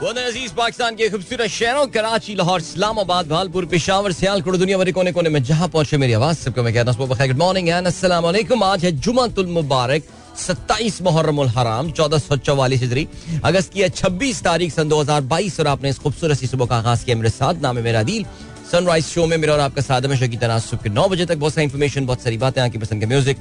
[0.00, 5.28] अज़ीज़ पाकिस्तान के खूबसूरत शहरों, कराची, लाहौर, इस्लामाबाद, भालपुर, पिशावर, सियालकोट, दुनिया भर कोने कोने
[5.28, 7.86] में जहाँ पहुँचे मेरी आवाज़, सबको मैं कहता हूँ गुड मॉर्निंग एंड
[8.64, 10.02] आज है जुमातुल मुबारक,
[10.38, 13.06] सत्ताईस मुहर्रम हराम चौदह सौ चौवालीस हिजरी।
[13.44, 16.76] अगस्त की छब्बीस तारीख, सन दो हज़ार बाईस, और आपने इस खूबसूरत सी सुबह का
[16.76, 18.24] आगाज़ किया मेरे साथ। नाम है मेरा दिल
[18.72, 21.54] सनराइज शो में मेरा और आपका साथ हमेशा की तरह सुबह नौ बजे तक बहुत
[21.54, 23.36] सारी इन्फॉर्मेशन बहुत सारी बातें आपकी पसंद के म्यूज़िक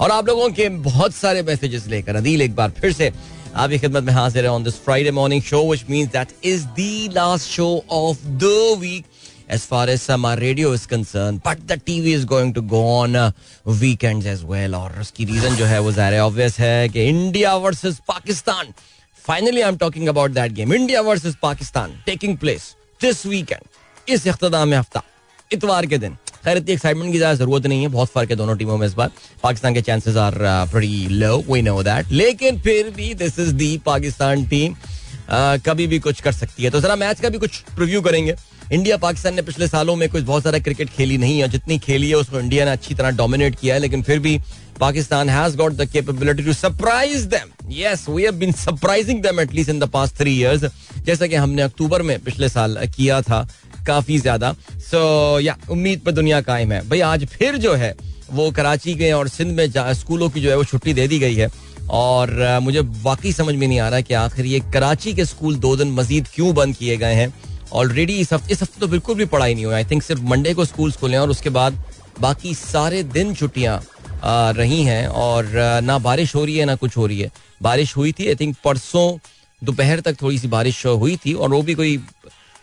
[0.00, 3.12] और आप लोगों के बहुत सारे मैसेजेस लेकर, अदील, एक बार फिर से
[3.54, 7.12] आपकी खिदमत में हाजिर है on this Friday morning show which means that is the
[7.14, 9.04] last show of the week
[9.48, 11.42] as far as um, our radio is concerned.
[11.42, 13.30] But the TV is going to go on uh,
[13.80, 14.74] weekends as well.
[14.74, 18.72] और उसकी reason जो है वो ज़ाहिर obvious है कि India versus Pakistan
[19.24, 24.26] finally I am talking about that game India versus Pakistan taking place this weekend इस
[24.26, 25.02] इख्ताम हफ़्ता
[25.50, 28.56] इतवार के दिन खैर, इतनी एक्साइटमेंट की ज़्यादा ज़रूरत नहीं है, बहुत फ़र्क है दोनों
[28.56, 29.10] टीमों में इस बार।
[29.42, 30.34] पाकिस्तान के chances are
[30.72, 34.74] pretty low we know that लेकिन फिर भी this is the Pakistan team
[35.66, 38.34] कभी भी कुछ कर सकती है। तो जरा मैच का भी कुछ प्रिव्यू करेंगे।
[38.72, 42.08] इंडिया पाकिस्तान ने पिछले सालों में कुछ बहुत सारा क्रिकेट खेली नहीं है जितनी खेली
[42.10, 44.38] है उसको इंडिया ने अच्छी तरह डोमिनेट किया है, लेकिन फिर भी
[44.80, 49.70] Pakistan has got the capability to surprise them yes we have been surprising them at least
[49.70, 50.64] in the past three years
[51.04, 53.46] जैसा कि हमने अक्टूबर में पिछले साल किया था
[53.84, 57.94] काफ़ी ज़्यादा। सो या उम्मीद पर दुनिया कायम है। भाई, आज फिर जो है,
[58.32, 61.34] वो कराची के और सिंध में स्कूलों की जो है, वो छुट्टी दे दी गई
[61.34, 61.48] है।
[61.92, 65.74] और मुझे वाकई समझ में नहीं आ रहा कि आखिर ये कराची के स्कूल दो
[65.76, 67.32] दिन मजीद क्यों बंद किए गए हैं।
[67.72, 70.54] ऑलरेडी इस हफ़्ते इस हफ़्ते तो बिल्कुल भी पढ़ाई नहीं हुई। आई थिंक सिर्फ़ मंडे
[70.54, 71.78] को स्कूल खुले और उसके बाद
[72.20, 73.80] बाकी सारे दिन छुट्टियाँ
[74.24, 75.50] रही हैं। और
[75.82, 77.30] ना बारिश हो रही है, ना कुछ हो रही है।
[77.62, 79.06] बारिश हुई थी आई थिंक परसों
[79.62, 81.96] दोपहर तक थोड़ी सी बारिश हुई थी और वो भी कोई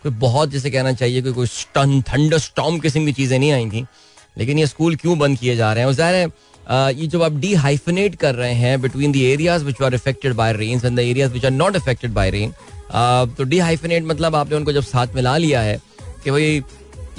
[0.04, 3.70] कोई बहुत जैसे कहना चाहिए कि कोई स्टन थंडर स्टॉम किस्म की चीज़ें नहीं आई
[3.70, 3.86] थी।
[4.38, 5.88] लेकिन ये स्कूल क्यों बंद किए जा रहे हैं?
[5.88, 9.82] और ज़ाहिर है ये जब आप डी हाइफनेट कर रहे हैं between the areas which
[9.82, 12.54] are affected by rain and the areas which are not affected by rain
[13.38, 15.80] तो डी हाइफनेट मतलब आपने उनको जब साथ मिला लिया है
[16.24, 16.62] कि भाई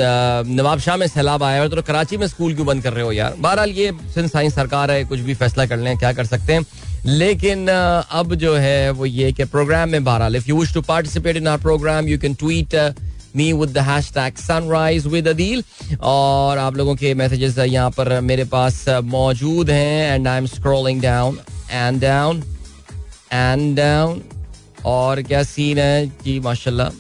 [0.01, 3.13] नवाब शाह में सैलाब आया है तो कराची में स्कूल क्यों बंद कर रहे हो
[3.13, 3.35] यार?
[3.39, 6.63] बहरहाल ये सिंध साइंस सरकार है, कुछ भी फैसला कर लें, क्या कर सकते हैं?
[7.07, 11.37] लेकिन अब जो है वो ये कि प्रोग्राम में बहरहाल if you wish to participate
[11.37, 12.75] in our program you can tweet
[13.37, 15.63] me with the hashtag sunrise with Adeel
[16.01, 21.03] और आप लोगों के मैसेजेस यहाँ पर मेरे पास मौजूद हैं and I am scrolling
[21.03, 21.39] down
[21.71, 22.43] and down
[23.33, 24.23] and down
[24.85, 26.07] और क्या सीन है?
[26.25, 26.91] जी, माशाल्लाह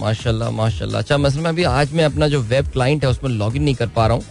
[0.00, 3.56] माशाल्लाह माशाल्लाह। अच्छा मसला मैं अभी आज मैं अपना जो वेब क्लाइंट है, उसमें लॉग
[3.56, 4.24] इन नहीं कर पा रहा हूँ।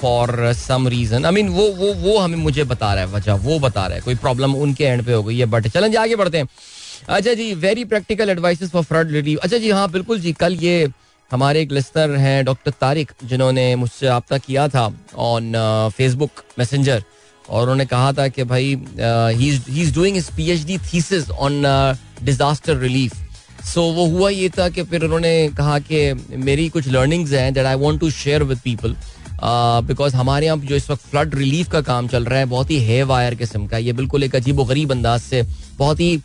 [0.00, 3.58] For some reason I mean वो वो वो हमें मुझे बता रहा है, वजह, वो
[3.58, 6.38] बता रहा है। कोई प्रॉब्लम उनके एंड पे हो गई है बट चलें आगे बढ़ते
[6.38, 6.48] हैं।
[7.08, 10.88] अच्छा जी very practical advice for flood relief अच्छा जी हाँ बिल्कुल जी, कल ये
[11.30, 15.52] हमारे एक लिस्टर हैं डॉक्टर तारिक, जिन्होंने मुझसे रबता किया था ऑन
[15.96, 17.02] फेसबुक मैसेंजर
[17.48, 19.48] और उन्होंने कहा था कि भाई he
[19.82, 21.62] is doing P H D thesis on
[22.24, 23.14] disaster relief
[23.66, 26.12] so वो हुआ ये था कि फिर उन्होंने कहा कि
[26.48, 28.96] मेरी कुछ लर्निंग्स हैं that I want to share with people
[29.40, 32.78] because हमारे यहाँ जो इस वक्त फ्लड रिलीफ का काम चल रहा है, बहुत ही
[32.80, 35.42] है वायर किस्म का ये बिल्कुल एक अजीब गरीब अंदाज से,
[35.78, 36.20] बहुत ही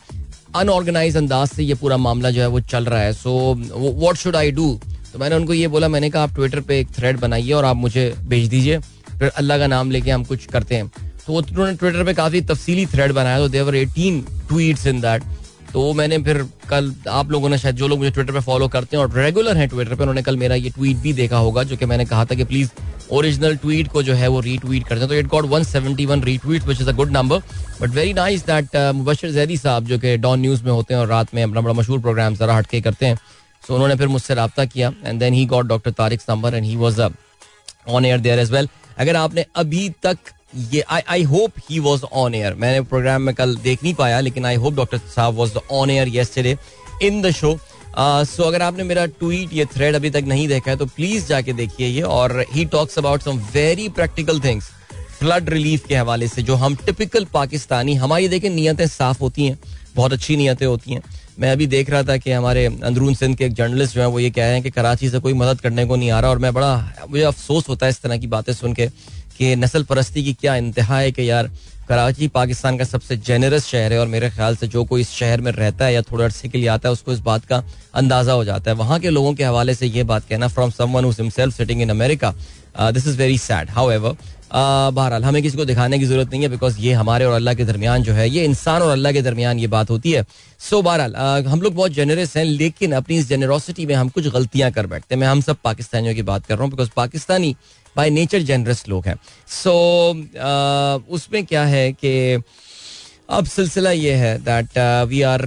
[0.55, 3.31] अनऑर्गेनाइज अंदाज से ये पूरा मामला जो है वो चल रहा है। So
[3.73, 4.79] what should I do
[5.13, 7.75] तो मैंने उनको ये बोला, मैंने कहा, आप ट्विटर पे एक थ्रेड बनाइए और आप
[7.77, 10.87] मुझे भेज दीजिए। फिर अल्लाह का नाम लेके हम कुछ करते हैं।
[11.25, 15.23] तो उन्होंने ट्विटर पे काफ़ी तफसीली थ्रेड बनाया तो there were eighteen tweets in that
[15.73, 18.67] तो वो मैंने फिर कल आप लोगों ने शायद जो लोग मुझे ट्विटर पे फॉलो
[18.67, 21.63] करते हैं और रेगुलर हैं ट्विटर पे उन्होंने कल मेरा ये ट्वीट भी देखा होगा
[21.63, 22.69] जो कि मैंने कहा था कि प्लीज़
[23.11, 26.81] ओरिजिनल ट्वीट को जो है वो रीट्वीट करते हैं तो it got 171 retweet which
[26.81, 27.39] is a good number
[27.81, 31.07] but very nice that Mubashir Zaidi साहब जो कि डॉन न्यूज़ में होते हैं और
[31.07, 34.33] रात में अपना बड़ा मशहूर प्रोग्राम जरा हटके करते हैं। सो so, उन्होंने फिर मुझसे
[34.33, 38.39] रबता किया and then he got doctor Tariq number and he was on air there
[38.39, 40.17] as well अगर आपने अभी तक
[40.55, 44.19] ये I I hope he was on air मैंने प्रोग्राम में कल देख नहीं पाया,
[44.19, 46.57] लेकिन आई होप डॉक्टर साहब was on air yesterday
[47.03, 47.57] in the show
[47.97, 51.53] so अगर आपने मेरा ट्वीट ये थ्रेड अभी तक नहीं देखा है तो प्लीज़ जाके
[51.53, 54.69] देखिए ये, और he talks about some very practical things
[55.19, 59.57] flood relief के हवाले से, जो हम टिपिकल पाकिस्तानी, हमारी देखें नीयतें साफ़ होती हैं,
[59.95, 61.01] बहुत अच्छी नीयतें होती हैं।
[61.39, 64.19] मैं अभी देख रहा था कि हमारे अंदरून सिंध के एक जर्नलिस्ट जो है, वो
[64.19, 66.39] ये कह रहे हैं कि कराची से कोई मदद करने को नहीं आ रहा, और
[66.39, 68.89] मैं बड़ा मुझे अफसोस होता है इस तरह की बातें सुन के।
[69.43, 71.49] कि नस्ल परस्ती की क्या इंतहा है कि यार
[71.87, 75.41] कराची पाकिस्तान का सबसे जेनरस शहर है और मेरे ख्याल से जो कोई इस शहर
[75.41, 77.63] में रहता है या थोड़े अरसे के लिए आता है उसको इस बात का
[77.93, 81.05] अंदाज़ा हो जाता है। वहाँ के लोगों के हवाले से ये बात कहना from someone
[81.11, 82.33] himself sitting in America
[82.79, 84.15] this is very sad however
[84.53, 87.65] बहरहाल हमें किसी को दिखाने की ज़रूरत नहीं है बिकॉज़ ये हमारे और अल्लाह के
[87.65, 90.83] दरमियान जो है ये इंसान और अल्लाह के दरमियान ये बात होती है। सो so,
[90.85, 94.87] बहरहाल हम लोग बहुत जेनरस हैं लेकिन अपनी इस जेनरोसिटी में हम कुछ गलतियाँ कर
[94.87, 97.55] बैठते हैं। मैं हम सब पाकिस्तानियों की बात कर रहा हूँ because Pakistani
[97.95, 99.15] by nature generous लोग हैं।
[99.47, 99.71] सो
[100.11, 102.13] so, uh, उसमें क्या है कि
[103.29, 104.77] अब सिलसिला ये है दैट
[105.09, 105.41] वी आर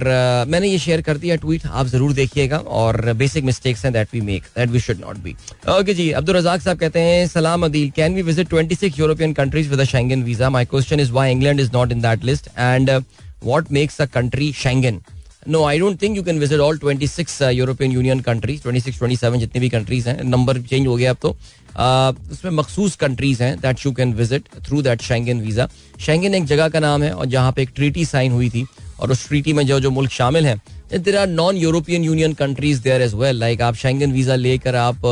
[0.47, 4.21] मैंने ये शेयर कर दिया ट्वीट आप ज़रूर देखिएगा और बेसिक मिस्टेक्स हैं that we
[4.21, 5.35] make that we should not be
[5.69, 9.69] okay ji Abdul Razzaq साहब कहते हैं सलाम Adeel can we visit 26 European countries
[9.69, 12.89] with a Schengen visa my question is why England is not in that list and
[12.89, 14.99] what makes a country Schengen
[15.47, 19.61] no I don't think you can visit all 26 European Union countries 26 27 जितनी
[19.61, 21.35] भी countries हैं number change हो गया अब तो।
[21.77, 25.67] उसमें मखसूस countries हैं that you can visit through that Schengen visa
[25.99, 28.65] Schengen एक जगह का नाम है और जहाँ पे एक ट्रीटी साइन हुई थी
[28.99, 30.61] और उस ट्रीटी में जो जो मुल्क शामिल हैं
[30.93, 35.05] there are non European Union countries there as well like आप शेंगन वीज़ा लेकर आप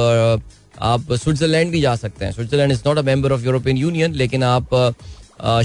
[0.83, 4.44] आप स्विट्जरलैंड भी जा सकते हैं। Switzerland is not a member of European Union लेकिन
[4.44, 4.73] आप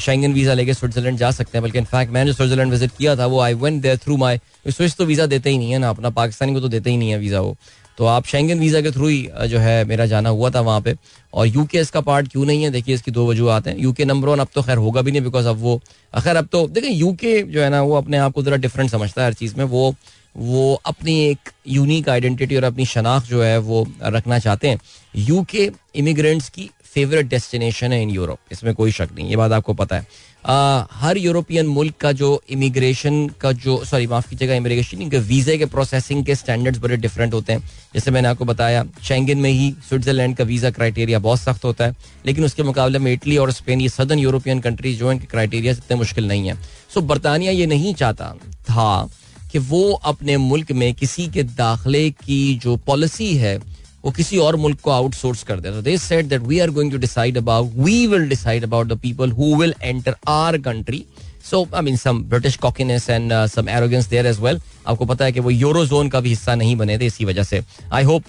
[0.01, 3.41] शेंगन वीज़ा लेके स्विट्जरलैंड जा सकते हैं, बल्कि इनफैक्ट मैंने स्विट्जरलैंड विज़िट किया था, वो
[3.41, 4.39] I went there through my
[4.69, 7.11] Swiss तो वीज़ा देते ही नहीं है ना, अपना पाकिस्तानी को तो देते ही नहीं
[7.11, 7.57] है वीज़ा वो।
[8.01, 10.95] तो आप शेंगन वीज़ा के थ्रू ही जो है मेरा जाना हुआ था वहाँ पे।
[11.35, 12.71] और यू के इसका पार्ट क्यों नहीं है?
[12.71, 15.23] देखिए इसकी दो वजूहत हैं। यू के नंबर वन अब तो खैर होगा भी नहीं
[15.23, 15.77] बिकॉज़ अब वो
[16.15, 18.91] खैर अब तो देखिए यू के जो है ना, वो अपने आप को जरा डिफरेंट
[18.91, 19.95] समझता है हर चीज़ में। वो
[20.37, 24.79] वो अपनी एक यूनिक आइडेंटिटी और अपनी शनाख्त जो है वो रखना चाहते हैं।
[25.19, 29.53] यू के इमिग्रेंट्स की फेवरेट डेस्टिनेशन है इन यूरोप इसमें कोई शक नहीं ये बात
[29.53, 30.07] आपको पता है।
[30.45, 35.57] आ, हर यूरोपियन मुल्क का जो इमिग्रेशन का जो सॉरी माफ़ कीजिएगा इमिग्रेशन के वीजे
[35.59, 37.61] के प्रोसेसिंग के स्टैंडर्ड्स बड़े डिफरेंट होते हैं।
[37.95, 41.97] जैसे मैंने आपको बताया शेंगन में ही स्विट्जरलैंड का वीज़ा क्राइटेरिया बहुत सख्त होता है
[42.27, 45.97] लेकिन उसके मुकाबले में इटली और स्पेन ये सदर्न यूरोपियन कंट्रीज़ जो इनके क्राइटेरिया इतने
[45.97, 46.59] मुश्किल नहीं है।
[46.95, 48.35] सो बरतानिया ये नहीं चाहता
[48.71, 49.09] था
[49.53, 53.59] कि वो अपने मुल्क में किसी के दाखिले की जो पॉलिसी है
[54.05, 56.99] वो किसी और मुल्क को आउटसोर्स कर दे they said that we are going to
[56.99, 61.05] decide about we will decide about the people who will enter our country
[61.51, 65.33] so I mean some British cockiness and some arrogance there as well आपको पता है
[65.33, 67.61] कि वो euro zone का भी हिस्सा नहीं बने थे इसी वजह से।
[67.93, 68.25] आई होप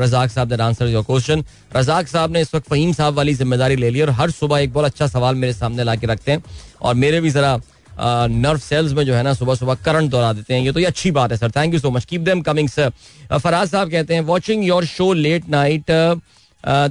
[0.00, 1.44] रजाक साहब that answer your question
[1.76, 4.72] Razzaq साहब ने इस वक्त फहीम साहब वाली ज़िम्मेदारी ले ली और हर सुबह एक
[4.72, 6.42] बहुत अच्छा सवाल मेरे सामने ला के रखते हैं।
[6.82, 7.56] और मेरे भी जरा
[8.00, 10.86] नर्व सेल्स में जो है ना सुबह सुबह करंट दौड़ा देते हैं। ये तो ये
[10.86, 12.90] अच्छी बात है sir thank you so much keep them coming sir
[13.32, 15.90] Faraz साहब कहते हैं watching your show late night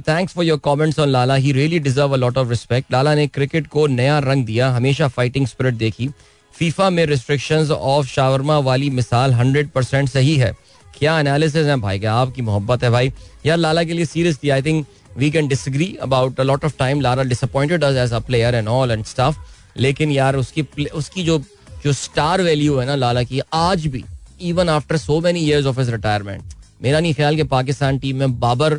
[0.08, 3.26] thanks for your comments on Lala he really deserve a lot of respect Lala ने
[3.28, 6.08] क्रिकेट को नया रंग दिया, हमेशा फाइटिंग स्पिरिट देखी।
[6.54, 10.52] फीफा में रिस्ट्रिक्शंस ऑफ़ शावरमा वाली मिसाल हंड्रेड परसेंट सही है।
[10.98, 13.12] क्या एनालिसिस है भाई, क्या आपकी मोहब्बत है भाई।
[13.46, 14.86] यार लाला के लिए seriously I think
[15.18, 18.90] we can disagree about a lot of time Lala disappointed as a player and all
[18.90, 19.38] and staff
[19.76, 21.38] लेकिन यार, उसकी उसकी जो
[21.84, 24.04] जो स्टार वैल्यू है ना लाला की, आज भी
[24.42, 28.38] even after so many years of his retirement मेरा नहीं ख्याल कि पाकिस्तान टीम में
[28.40, 28.74] बाबर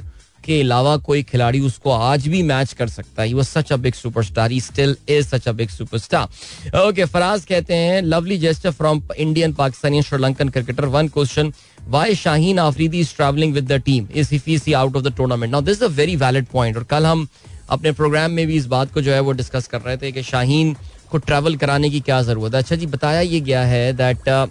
[0.46, 4.52] के अलावा कोई खिलाड़ी उसको आज भी मैच कर सकता है। Such a big superstar
[4.52, 9.54] he still is such a big superstar okay Faraz कहते हैं lovely jester from Indian
[9.54, 11.54] Pakistani Sri Lankan cricketer one question
[11.90, 14.34] why Shaheen Afridi is traveling with the team is
[14.66, 17.28] he out of the tournament now this a very valid point और कल हम
[17.72, 20.24] अपने programme में भी इस बात को जो है वो डिस्कस कर रहे थे कि
[20.24, 20.76] शाहीन
[21.12, 24.50] को ट्रैवल कराने की क्या ज़रूरत है। अच्छा जी बताया ये गया है दैट uh,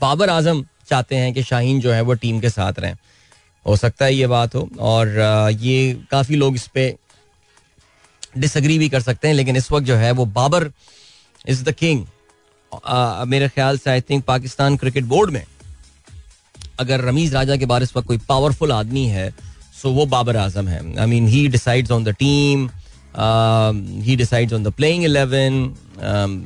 [0.00, 2.96] बाबर आज़म चाहते हैं कि शाहीन जो है वो टीम के साथ रहें।
[3.66, 6.96] हो सकता है ये बात हो और uh, ये काफ़ी लोग इस पर
[8.38, 10.70] डिसग्री भी कर सकते हैं लेकिन इस वक्त जो है वो बाबर
[11.48, 12.06] इज़ द किंग
[13.28, 15.44] मेरे ख्याल से I think Pakistan cricket board में
[16.80, 19.32] अगर रमीज राजा के बारे इस वक्त कोई पावरफुल आदमी है
[19.82, 22.68] सो वो बाबर आज़म है। I mean he decides on the team
[24.04, 25.74] he decides on the playing eleven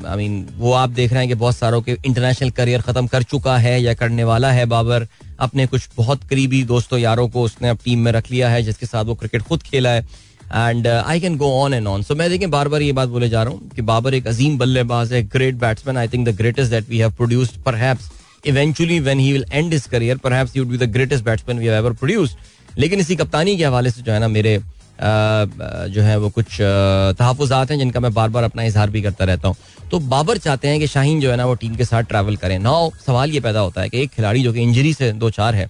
[0.08, 3.22] I mean वो आप देख रहे हैं कि बहुत सारों के इंटरनेशनल करियर खत्म कर
[3.24, 5.06] चुका है या करने वाला है बाबर।
[5.40, 8.86] अपने कुछ बहुत करीबी दोस्तों, यारों को उसने अब टीम में रख लिया है, जिसके
[8.86, 10.06] साथ वो क्रिकेट खुद खेला है।
[10.54, 13.28] And I can go on and on so मैं देखें बार बार ये बात बोले
[13.28, 16.70] जा रहा हूँ कि बाबर एक अजीम बल्लेबाज है great batsman I think the greatest
[16.70, 18.10] that we have produced perhaps
[18.46, 21.66] eventually when he will end his career perhaps he would be the greatest batsman we
[21.66, 22.36] have ever produced
[22.78, 24.60] लेकिन इसी कप्तानी के हवाले से जो है ना मेरे
[25.00, 29.48] जो है वो कुछ तहफात हैं जिनका मैं बार बार अपना इजहार भी करता रहता
[29.48, 29.56] हूँ।
[29.90, 32.58] तो बाबर चाहते हैं कि शाहीन जो है ना वो टीम के साथ ट्रैवल करें।
[32.58, 35.54] नाउ सवाल ये पैदा होता है कि एक खिलाड़ी जो कि इंजरी से दो चार
[35.54, 35.68] है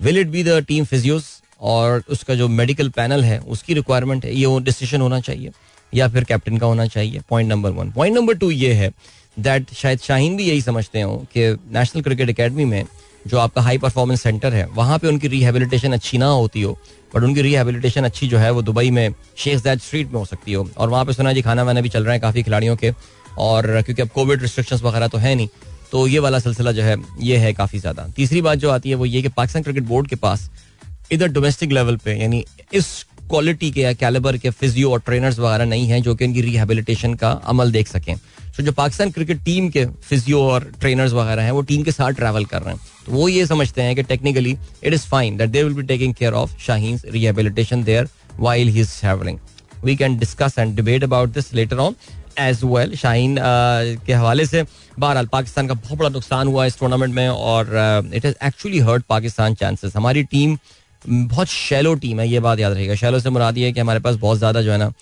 [0.00, 4.34] will it be the team physios और उसका जो मेडिकल पैनल है, उसकी रिक्वायरमेंट है,
[4.34, 5.50] ये वो डिसीज़न होना चाहिए,
[5.92, 7.20] या फिर कैप्टन का होना चाहिए?
[7.30, 8.90] Point number one point number two ये है
[9.36, 12.84] दैट शायद शाहीन भी यही समझते हो कि नेशनल क्रिकेट अकेडमी में
[13.26, 16.78] जो आपका हाई परफॉर्मेंस सेंटर है, वहाँ पे उनकी रिहेबिलिटेशन अच्छी ना होती हो
[17.14, 20.52] बट उनकी रिहेबिलिटेशन अच्छी जो है, वो दुबई में शेख जैद स्ट्रीट में हो सकती
[20.52, 22.92] हो। और वहाँ पे सुना जी, खाना वाना भी चल रहा है काफ़ी खिलाड़ियों के,
[23.38, 25.48] और क्योंकि अब कोविड रिस्ट्रिक्शंस वगैरह तो है नहीं
[25.92, 28.94] तो ये वाला सिलसिला जो है, ये है काफ़ी ज़्यादा। तीसरी बात जो आती है,
[28.94, 30.48] वो ये कि पाकिस्तान क्रिकेट बोर्ड के पास,
[31.12, 32.86] इधर डोमेस्टिक लेवल पे, यानी इस
[33.20, 37.14] क्वालिटी के या कैलिबर के फिजियो और ट्रेनर्स वगैरह नहीं हैं, जो कि इनकी रिहेबिलिटेशन
[37.14, 38.14] का अमल देख सकें।
[38.56, 42.12] तो जो पाकिस्तान क्रिकेट टीम के फिजियो और ट्रेनर्स वगैरह हैं, वो टीम के साथ
[42.14, 45.50] ट्रैवल कर रहे हैं। तो वो ये समझते हैं कि technically it is fine that
[45.50, 48.08] they will be taking care of Shaheen rehabilitation there
[48.38, 49.38] while he is traveling
[49.84, 51.94] we can discuss and debate about this later on
[52.40, 53.36] as well Shaheen
[54.06, 54.62] के हवाले से
[54.98, 59.04] बहरहाल पाकिस्तान का बहुत बड़ा नुकसान हुआ इस टूर्नामेंट में और it has actually hurt
[59.08, 60.56] Pakistan chances हमारी टीम
[61.02, 64.16] बहुत शैलो टीम है, ये बात याद रहेगा शैलो से मुरादी है कि हमारे पास
[64.16, 64.92] बहुत ज़्यादा जो है ना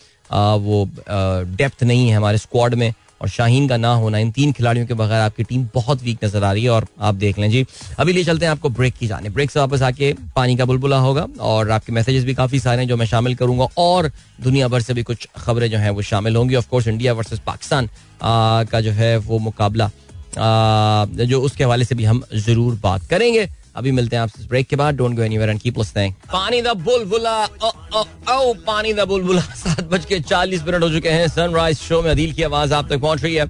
[0.57, 4.87] वो डेप्थ नहीं है हमारे स्क्वाड में। और शाहीन का ना होना, इन तीन खिलाड़ियों
[4.87, 7.65] के बगैर आपकी टीम बहुत वीक नज़र आ रही है और आप देख लें जी।
[7.99, 10.99] अभी ले चलते हैं आपको ब्रेक की जाने। ब्रेक से वापस आके पानी का बुलबुला
[10.99, 14.11] होगा और आपके मैसेजेस भी काफ़ी सारे हैं जो मैं शामिल करूँगा और
[14.41, 17.89] दुनिया भर से भी कुछ खबरें जो हैं वो शामिल होंगी। ऑफकोर्स इंडिया वर्सेज पाकिस्तान
[18.23, 19.91] का जो है वो मुकाबला
[20.37, 24.77] जो उसके हवाले से भी हम ज़रूर बात करेंगे। अभी मिलते हैं आपसे ब्रेक के
[24.77, 29.05] बाद। Don't go anywhere and keep listening Paani Da Bulbula, ओ ओ ओ, पानी द
[29.09, 32.75] बुलबुला। सात बज के चालीस मिनट हो चुके हैं। सनराइज शो में अदील की आवाज़
[32.75, 33.45] आप तक पहुँच रही है।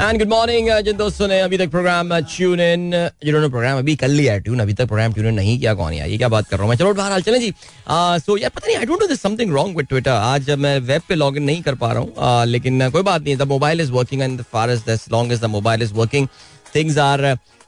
[0.00, 2.90] एंड गुड मॉर्निंग जिन दोस्तों ने अभी तक प्रोग्राम ट्यून इन
[3.24, 5.92] जिन्होंने प्रोग्राम अभी कर लिया है ट्यून अभी तक प्रोग्राम ट्यून इन नहीं किया, कौन
[5.92, 6.08] यार?
[6.08, 6.76] ये क्या बात कर रहा हूँ मैं?
[6.78, 7.52] चलो बाहर चलें जी।
[7.88, 11.02] सो यार, पता नहीं I don't know this something wrong with Twitter आज मैं वेब
[11.08, 13.92] पे लॉग इन नहीं कर पा रहा हूँ लेकिन कोई बात नहीं the mobile is
[13.92, 16.28] working and far as long as the mobile is working
[16.74, 17.24] things are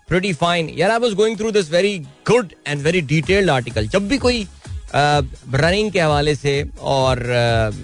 [0.08, 0.68] pretty fine.
[0.78, 1.98] यार I was going through this very
[2.30, 4.46] good and very detailed article जब भी कोई
[4.94, 7.22] रनिंग के हवाले से और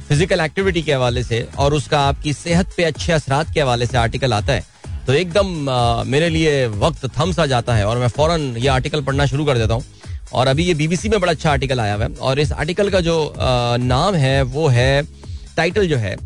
[0.08, 3.98] फ़िज़िकल एक्टिविटी के हवाले से और उसका आपकी सेहत पे अच्छे असरात के हवाले से
[3.98, 4.64] आर्टिकल आता है
[5.06, 5.46] तो एकदम
[6.08, 9.58] मेरे लिए वक्त थम सा जाता है और मैं फ़ौरन ये आर्टिकल पढ़ना शुरू कर
[9.58, 9.84] देता हूँ।
[10.32, 13.00] और अभी ये बीबीसी में बड़ा अच्छा आर्टिकल आया हुआ है और इस आर्टिकल का
[13.00, 15.02] जो नाम है, वो है
[15.56, 16.16] टाइटल जो है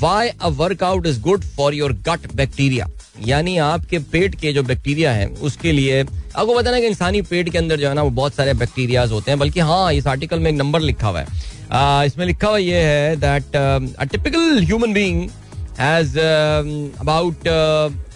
[0.00, 2.88] why a workout is good for your gut bacteria
[3.26, 7.48] यानी आपके पेट के जो बैक्टीरिया है उसके लिए आपको पता ना कि इंसानी पेट
[7.48, 10.38] के अंदर जो है ना वो बहुत सारे बैक्टीरिया होते हैं बल्कि हाँ इस आर्टिकल
[10.40, 11.26] में एक नंबर लिखा हुआ है।
[11.72, 15.28] आ, इसमें लिखा हुआ ये है that a typical human being
[15.80, 17.48] has about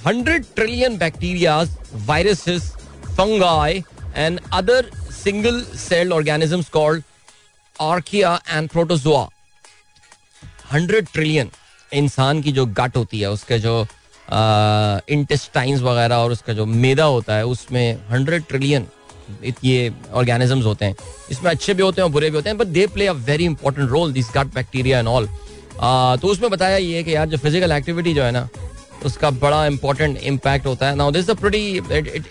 [0.07, 2.73] hundred trillion bacterias viruses
[3.09, 3.83] fungi
[4.17, 4.91] and other
[5.25, 7.03] single celled organisms called
[7.77, 9.29] archaea and protozoa
[10.73, 11.51] hundred trillion
[11.93, 13.87] इंसान की जो गट होती है उसके जो
[14.31, 18.87] इंटेस्टाइंस वगैरह और उसका जो मैदा होता है, उसमें हंड्रेड ट्रिलियन
[19.65, 20.95] ये ऑर्गेनिजम्स होते हैं।
[21.31, 23.45] इसमें अच्छे भी होते हैं और बुरे भी होते हैं but they play a very
[23.45, 25.29] important role this gut bacteria and all
[26.21, 28.49] तो उसमें बताया ये कि यार जो फ़िज़िकल एक्टिविटी जो है ना,
[29.05, 31.35] उसका बड़ा इंपॉर्टेंट इम्पैक्ट होता है। Now this a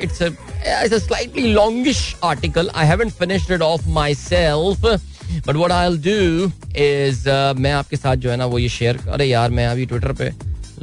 [0.02, 4.86] it's a slightly longish article I haven't finished it of myself
[5.48, 9.26] but what I do is मैं आपके साथ जो है ना वो ये शेयर अरे
[9.26, 10.32] यार, मैं अभी ट्विटर पे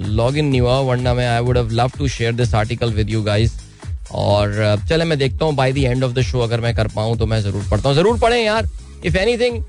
[0.00, 3.22] लॉग इन नहीं हुआ वरना मैं I would love to share this article with you
[3.22, 3.58] guys
[4.12, 6.88] और uh, चले मैं देखता हूँ by the end of the show अगर मैं कर
[6.94, 8.68] पाऊँ तो मैं ज़रूर पढ़ता हूँ। ज़रूर पढ़ें यार।
[9.04, 9.62] If anything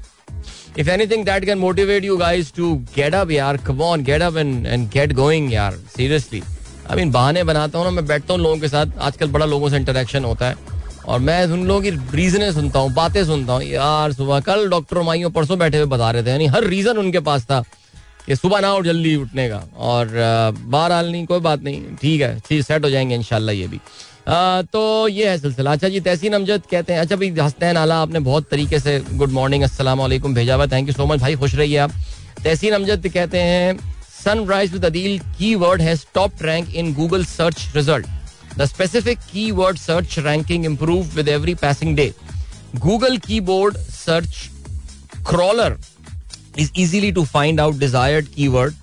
[0.80, 4.38] if anything that can motivate you guys to get up यार come on get up
[4.38, 6.42] and and get going यार सीरियसली
[6.90, 9.70] आई मीन बहाने बनाता हूँ ना मैं बैठता हूँ लोगों के साथ आजकल बड़ा लोगों
[9.70, 10.56] से इंटरेक्शन होता है।
[11.02, 15.02] और मैं उन लोगों की रीजने सुनता हूँ बातें सुनता हूँ। यार सुबह कल डॉक्टर
[15.02, 17.64] माइयों परसों बैठे हुए बता रहे थे यानी हर रीजन उनके पास था।
[18.26, 22.22] कि सुबह ना और जल्दी उठने का और बाहर हाल नहीं कोई बात नहीं। ठीक
[22.22, 23.80] है ठीक सेट हो जाएँगे इनशाला ये भी।
[24.28, 27.96] आ, तो ये है सिलसिला। अच्छा जी तहसीन अमजद कहते हैं अच्छा भाई हँसते आला
[28.02, 31.56] आपने बहुत तरीके से गुड मॉर्निंग वालेकुम भेजा हुआ थैंक यू सो मच भाई खुश
[31.56, 31.92] रहिए आप।
[32.44, 33.78] तहसीन अमजद कहते हैं
[34.24, 35.20] Sunrise with Adeel
[35.56, 38.08] keyword has top rank in Google search result
[38.58, 39.20] the specific
[39.52, 42.12] keyword search ranking improve with every passing day
[42.76, 44.50] Google keyboard search
[45.30, 45.78] crawler
[46.58, 48.74] is easily to find out desired keyword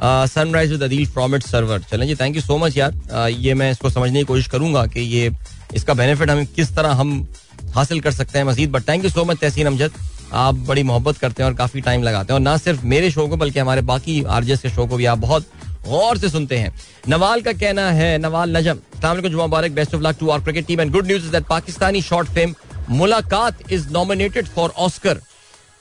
[0.00, 3.54] Sunrise with Adeel from it server चलें जी thank you so much यार। Uh, ये
[3.54, 5.30] मैं इसको समझने की कोशिश करूँगा कि ये
[5.74, 7.26] इसका बेनिफिट हमें किस तरह हम
[7.74, 8.70] हासिल कर सकते हैं Majid.
[8.70, 9.92] But thank you so much Tehseen Amjad.
[10.32, 13.26] आप बड़ी मोहब्बत करते हैं और काफ़ी टाइम लगाते हैं। और ना सिर्फ़ मेरे शो
[13.28, 15.46] को बल्कि हमारे बाकी आरजेस के शो को भी आप बहुत
[15.86, 16.74] गौर से सुनते हैं।
[17.08, 18.78] नवाल का कहना है नवाल नजम
[19.20, 22.02] जुमा मुबारक best of luck to our cricket team and good news is that Pakistani
[22.02, 22.54] short film
[22.96, 25.20] Mulaqat is nominated for Oscar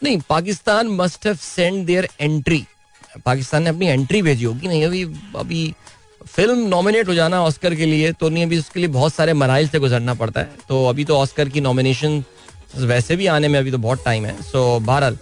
[0.06, 2.64] नहीं Pakistan must have send their entry
[3.26, 5.04] Pakistan ने अपनी एंट्री भेजी होगी नहीं अभी
[5.38, 5.74] अभी
[6.26, 9.68] फ़िल्म नॉमिनेट हो जाना ऑस्कर के लिए तो नहीं अभी उसके लिए बहुत सारे मराइल
[9.70, 12.24] से गुजरना पड़ता है। तो अभी तो ऑस्कर की नॉमिनेशन
[12.78, 15.18] वैसे भी आने में अभी तो बहुत टाइम है। सो बहरहाल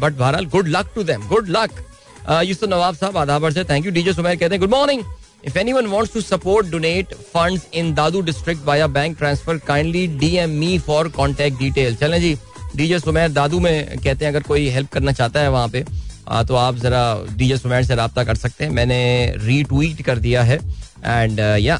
[0.00, 1.84] बट बहरहाल good luck to them good luck
[2.44, 5.02] Yusuf Nawab साहब आधाबर से थैंक यू डीजे सुमेर कहते हैं good morning
[5.48, 10.54] If anyone wants to support, donate funds in Dadu district via bank transfer, kindly DM
[10.62, 11.98] me for contact details.
[12.00, 12.32] चलें जी
[12.76, 15.84] DJ Sumer दादू में कहते हैं अगर कोई हेल्प करना चाहता है वहाँ पे
[16.28, 17.02] आ, तो आप जरा
[17.36, 19.00] डीजे सुमेर से रबता कर सकते हैं मैंने
[19.44, 20.58] रीट्वीट कर दिया है
[21.04, 21.78] एंड या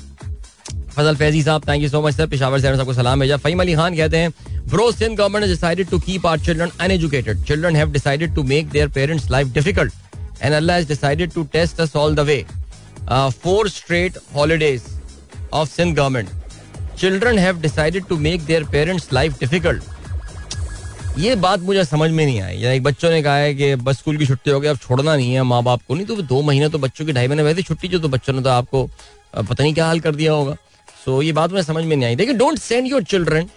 [0.97, 3.75] फजल फैजी साहब thank you so much sir Peshawar से सबको सलाम भेजा फहीम अली
[3.75, 4.33] खान कहते हैं
[4.69, 7.45] bro Sindh government to keep our children uneducated.
[7.45, 9.93] Children have decided to make their parents' life difficult,
[10.41, 12.45] and Allah has decided to test us all the way.
[13.09, 14.89] Uh, four straight holidays
[15.53, 16.33] of Sindh government.
[16.97, 19.87] Children have decided to make their parents' life difficult.
[21.19, 24.17] ये बात मुझे समझ में नहीं आई। एक बच्चों ने कहा है कि बस स्कूल
[24.17, 26.69] की छुट्टी हो गई, अब छोड़ना नहीं है माँ बाप को। नहीं तो दो महीने
[26.69, 28.85] तो बच्चों की ढाई महीने वैसे छुट्टी जो तो बच्चों ने तो आपको
[29.35, 30.57] पता नहीं क्या हाल कर दिया होगा।
[31.05, 33.49] सो ये बात मुझे समझ में नहीं आई। देखिए don't send your children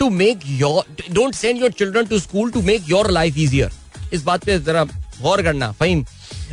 [0.00, 3.70] to make your don't send your children to school to make your life easier
[4.12, 6.04] इस बात पे जरा गौर करना। फहीम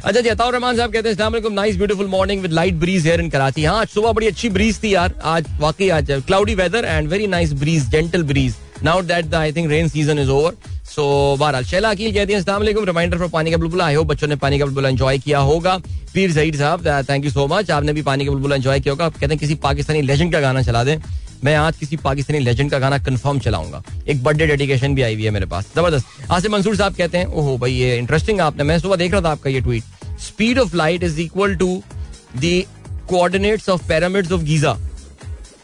[0.05, 3.21] अच्छा जी, अताउर रहमान साहब कहते हैं, अस्सलाम nice beautiful morning with light breeze here
[3.21, 6.85] in Karachi हाँ आज सुबह बड़ी अच्छी ब्रीज थी यार। आज, वाकई आज cloudy weather
[6.85, 10.53] and very nice breeze gentle breeze now that I think rain season is over
[10.85, 11.03] so
[11.39, 14.59] बहरहाल, शैला अकील कहती है रिमाइंडर फॉर पानी का बुलबुला। आई होप बच्चों ने पानी
[14.59, 15.77] का बुलबुला एंजॉय किया होगा।
[16.13, 19.09] पीर जहीर साहब थैंक यू सो मच आपने भी पानी का बुलबुला एंजॉय किया होगा।
[19.09, 20.97] कहते हैं, किसी पाकिस्तानी लेजेंड का गाना चला दें।
[21.43, 25.23] मैं आज किसी पाकिस्तानी लेजेंड का गाना कंफर्म चलाऊँगा। एक बर्थडे डेडिकेशन भी आई हुई
[25.23, 28.79] है मेरे पास। ज़बरदस्त। आज मंसूर साहब कहते हैं, ओहो भाई, ये इंटरेस्टिंग आपने, मैं
[28.79, 29.83] सुबह देख रहा था आपका ये tweet
[30.21, 31.81] speed of light is equal to
[32.37, 32.63] the
[33.09, 34.77] coordinates of pyramids of Giza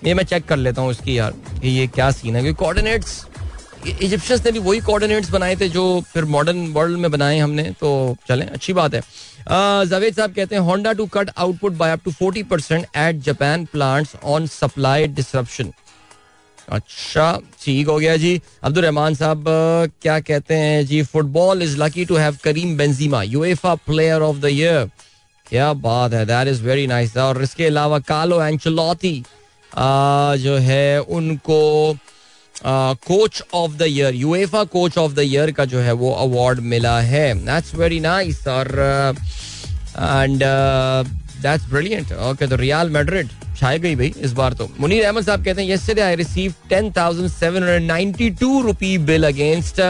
[0.05, 2.41] ये मैं चेक कर लेता हूँ इसकी यार, कि ये क्या सीन है?
[2.41, 3.25] क्योंकि कोऑर्डिनेट्स
[3.87, 8.15] इजिप्शियंस ने भी वही कोऑर्डिनेट्स बनाए थे जो फिर मॉडर्न वर्ल्ड में बनाए हमने तो
[8.27, 9.01] चले, अच्छी बात है।
[9.87, 13.65] जावेद साहब कहते हैं Honda to cut output by up to forty percent at Japan
[13.71, 15.71] plants on supply disruption
[16.71, 17.31] अच्छा
[17.63, 19.43] ठीक हो गया जी। अब्दुल रहमान साहब
[20.01, 24.49] क्या कहते हैं जी football is lucky to have Karim Benzema UEFA player of the
[24.51, 24.89] year
[25.47, 29.23] क्या बात है दैट इज़ वेरी नाइस और इसके अलावा कालो एंचलॉती
[29.75, 31.61] जो है उनको
[33.07, 36.99] coach of the year UEFA coach of the year का जो है वो अवार्ड मिला
[37.01, 38.67] है। दैट्स वेरी नाइस और
[39.97, 40.39] एंड
[41.41, 45.43] दैट्स ब्रिलियंट ओके तो रियल मैड्रिड छाई गई भाई इस बार तो। मुनीर अहमद साहब
[45.45, 49.81] कहते हैं yesterday I receive 10792 rupee bill against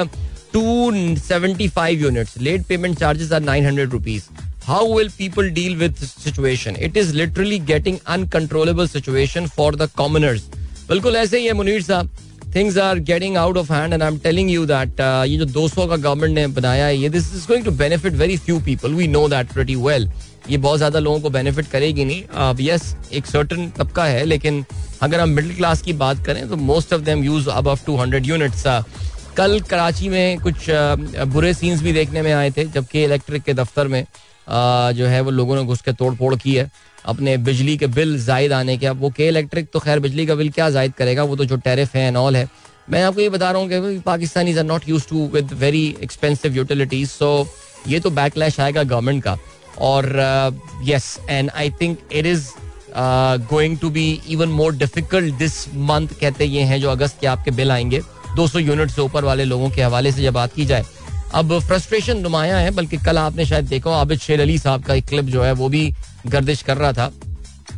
[0.56, 4.28] 275 units late payment charges are 900 rupees
[4.68, 10.44] how will people deal with situation it is literally getting uncontrollable situation for the commoners
[10.90, 12.10] बिल्कुल ऐसे ही है, मुनीर साहब.
[12.56, 15.88] Things are getting out of hand and I am telling you that ये जो 200
[15.90, 19.08] का government ने बनाया है, ये this is going to benefit very few people we
[19.08, 20.10] no that pretty well
[20.50, 22.24] ये बहुत ज़्यादा लोगों को बेनिफिट करेगी नहीं.
[22.24, 24.64] अब यस एक सर्टन तबका है, लेकिन
[25.02, 28.28] अगर हम मिडिल क्लास की बात करें तो मोस्ट ऑफ़ देम यूज़ अब टू हंड्रेड
[28.28, 28.64] यूनिट्स
[29.38, 30.66] कल कराची में कुछ
[31.34, 34.04] बुरे सीन्स भी देखने में आए थे, जबकि इलेक्ट्रिक के दफ्तर में
[34.50, 36.70] जो है वो लोगों ने घुस के तोड़ फोड़ की है।
[37.06, 40.36] अपने बिजली के बिल जायद आने के, अब वो के इलेक्ट्रिक तो खैर बिजली का
[40.36, 41.24] बिल क्या जायद करेगा?
[41.24, 42.48] वो तो जो टेरिफ है एंड ऑल है।
[42.90, 46.56] मैं आपको ये बता रहा हूँ कि Pakistani are not use to with very expensive
[46.56, 47.48] utilities so
[47.88, 49.38] ये तो बैकलैश आएगा गवर्नमेंट का।
[49.82, 50.06] और
[50.84, 52.48] yes and I think it is
[53.50, 57.52] going to be even more difficult this month कहते ये हैं जो अगस्त के आपके
[57.52, 58.02] बिल आएँगे।
[58.38, 60.86] 200 यूनिट से ऊपर वाले लोगों के हवाले से जब बात की जाए
[61.34, 65.06] अब फ्रस्ट्रेशन नुमाया है बल्कि कल आपने शायद देखा आबिद शेर अली साहब का एक
[65.08, 65.92] क्लिप जो है वो भी
[66.28, 67.12] गर्दिश कर रहा था।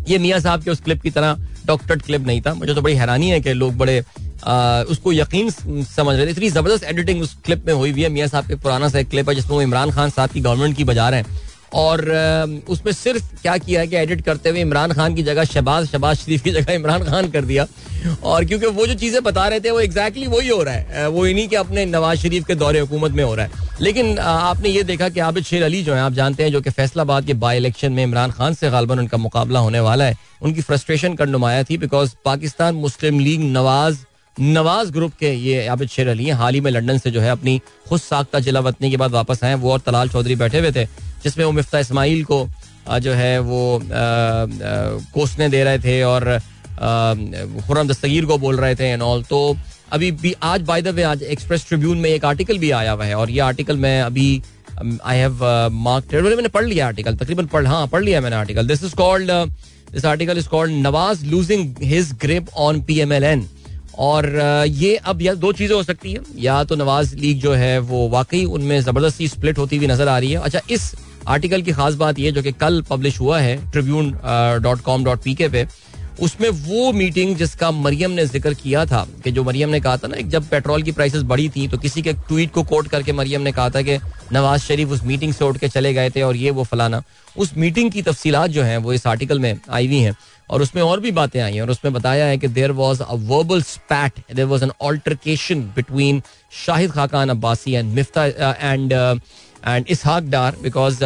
[0.09, 2.95] ये मियाँ साहब के उस क्लिप की तरह डॉक्टर क्लिप नहीं था। मुझे तो बड़ी
[2.95, 4.03] हैरानी है कि लोग बड़े
[4.43, 8.09] आ, उसको यकीन समझ रहे थे। इतनी ज़बरदस्त एडिटिंग उस क्लिप में हुई हुई है।
[8.09, 10.77] मियाँ साहब के पुराना सा एक क्लिप है जिसमें वो इमरान खान साहब की गवर्नमेंट
[10.77, 11.37] की बजा रहे हैं।
[11.73, 12.01] और
[12.69, 16.43] उसमें सिर्फ़ क्या किया कि एडिट करते हुए इमरान खान की जगह शहबाज शबाज शरीफ
[16.43, 17.67] की जगह इमरान खान कर दिया।
[18.23, 21.25] और क्योंकि वो जो चीज़ें बता रहे थे, वो एग्जैक्टली वही हो रहा है। वो
[21.27, 24.83] इन्हीं के अपने नवाज़ शरीफ के दौरे हुकूमत में हो रहा है। लेकिन आपने ये
[24.83, 27.57] देखा कि आबिद शेर अली जो है, आप जानते हैं, जो कि फैसलाबाद के बाई
[27.57, 31.63] इलेक्शन में इमरान खान से गालबन उनका मुकाबला होने वाला है। उनकी फ्रस्ट्रेशन कर नुमाया
[31.63, 33.97] थी बिकॉज़ पाकिस्तान मुस्लिम लीग नवाज़
[34.37, 37.59] नवाज़ ग्रुप के ये आबिद शेर अली हाल ही में लंदन से जो है अपनी
[37.89, 40.85] खुद साख्ता जिला वतनी के बाद वापस आए वो और तलाल चौधरी बैठे हुए थे।
[41.23, 42.47] जिसमें वो मिफ्ता इसमाइल को
[43.01, 43.79] जो है वो
[45.13, 46.39] कोसने दे रहे थे और
[47.67, 49.55] खुरम दस्तगीर को बोल रहे थे एंड ऑल तो
[49.93, 53.05] अभी भी आज बाय द वे आज एक्सप्रेस ट्रिब्यून में एक आर्टिकल भी आया हुआ
[53.05, 54.41] है और ये आर्टिकल मैं अभी
[54.81, 58.83] आई हैव मार्क मैंने पढ़ लिया आर्टिकल तकरीबन पढ़ हाँ पढ़ लिया मैंने article this
[58.83, 59.31] is called
[59.91, 63.47] this article is called Nawaz losing his grip on P M L N
[63.99, 64.29] और
[64.67, 66.19] ये अब या दो चीज़ें हो सकती है.
[66.39, 70.17] या तो नवाज़ लीग जो है वो वाकई उनमें ज़बरदस्ती स्प्लिट होती हुई नज़र आ
[70.19, 70.39] रही है.
[70.39, 70.93] अच्छा इस
[71.27, 74.11] आर्टिकल की खास बात यह जो कि कल पब्लिश हुआ है Tribune
[74.63, 75.67] dot com dot P K पे,
[76.21, 80.07] उसमें वो मीटिंग जिसका मरियम ने ज़िक्र किया था, कि जो मरियम ने कहा था
[80.07, 83.41] ना जब पेट्रोल की प्राइसेस बढ़ी थी तो किसी के ट्वीट को कोट करके मरियम
[83.41, 83.97] ने कहा था कि
[84.33, 87.01] नवाज़ शरीफ उस मीटिंग से उठ के चले गए थे और ये वो फलाना।
[87.35, 90.15] उस मीटिंग की तफसीलात जो हैं, वो इस आर्टिकल में आई हुई हैं।
[90.49, 93.13] और उसमें और भी बातें आई हैं, और उसमें बताया है कि there was a
[93.13, 96.21] verbal spat there was an altercation between
[96.65, 98.93] Shahid Khaqan Abbasi and Miftah and
[99.67, 101.03] and Ishaq Dar because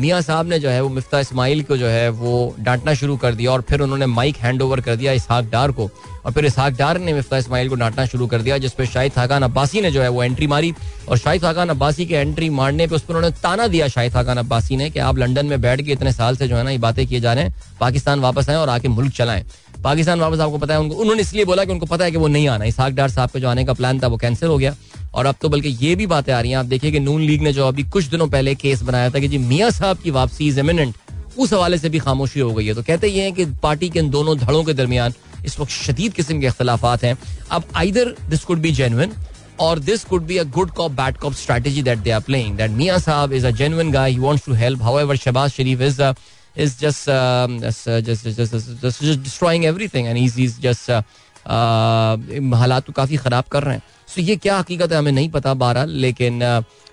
[0.00, 3.34] Mian साहब ने जो है वो मिफ्ता इस्माइल को जो है वो डांटना शुरू कर
[3.34, 5.88] दिया और फिर उन्होंने माइक हैंड ओवर कर दिया इसहाक डार को।
[6.26, 9.42] और फिर इसहाक डार ने मिफ्ता इस्माइल को डांटना शुरू कर दिया, जिसपे शाहिद खाकान
[9.42, 10.72] अब्बासी ने जो है, वो एंट्री मारी।
[11.08, 14.38] और शाहिद खाकान अब्बासी के एंट्री मारने पर उस पर उन्होंने ताना दिया शाहिद खाकान
[14.38, 16.78] अब्बासी ने कि आप लंदन में बैठ के इतने साल से जो है ना, ये
[16.78, 19.44] बातें किए जा रहे हैं, पाकिस्तान वापस आए और आके मुल्क चलाएँ।
[19.84, 22.28] पाकिस्तान वापस आपको पता है उनको उन्होंने इसलिए बोला कि उनको पता है कि वो
[22.28, 24.74] नहीं आना। इसहाक डार साहब का जो आने का प्लान था वो कैंसिल हो गया।
[25.14, 27.42] और अब तो बल्कि ये भी बातें आ रही हैं। आप देखिए कि नून लीग
[27.42, 30.48] ने जो अभी कुछ दिनों पहले केस बनाया था कि जी मियाँ साहब की वापसी
[30.48, 30.94] इज़ एमिनेंट
[31.38, 33.98] उस हवाले से भी खामोशी हो गई है। तो कहते ये हैं कि पार्टी के
[33.98, 35.12] इन दोनों धड़ों के दरमियान
[35.46, 37.16] इस वक्त शदीद किस्म के अख्तिलाफात हैं।
[37.50, 39.12] अब either this could be genuine
[39.58, 43.34] could be a good cop bad cop strategy that they are playing that Mia Saab
[43.38, 44.80] is a genuine guy he wants to help.
[44.80, 46.12] However Shabazz Sharif is uh,
[46.56, 50.06] is just, um, just, uh, just, just, just, just just destroying everything.
[50.06, 51.02] And he's he's just uh,
[51.46, 52.16] uh,
[52.54, 54.98] हालात तो काफ़ी ख़राब कर रहे हैं। सो ये क्या हकीकत है?
[54.98, 56.42] हमें नहीं पता बहरहाल लेकिन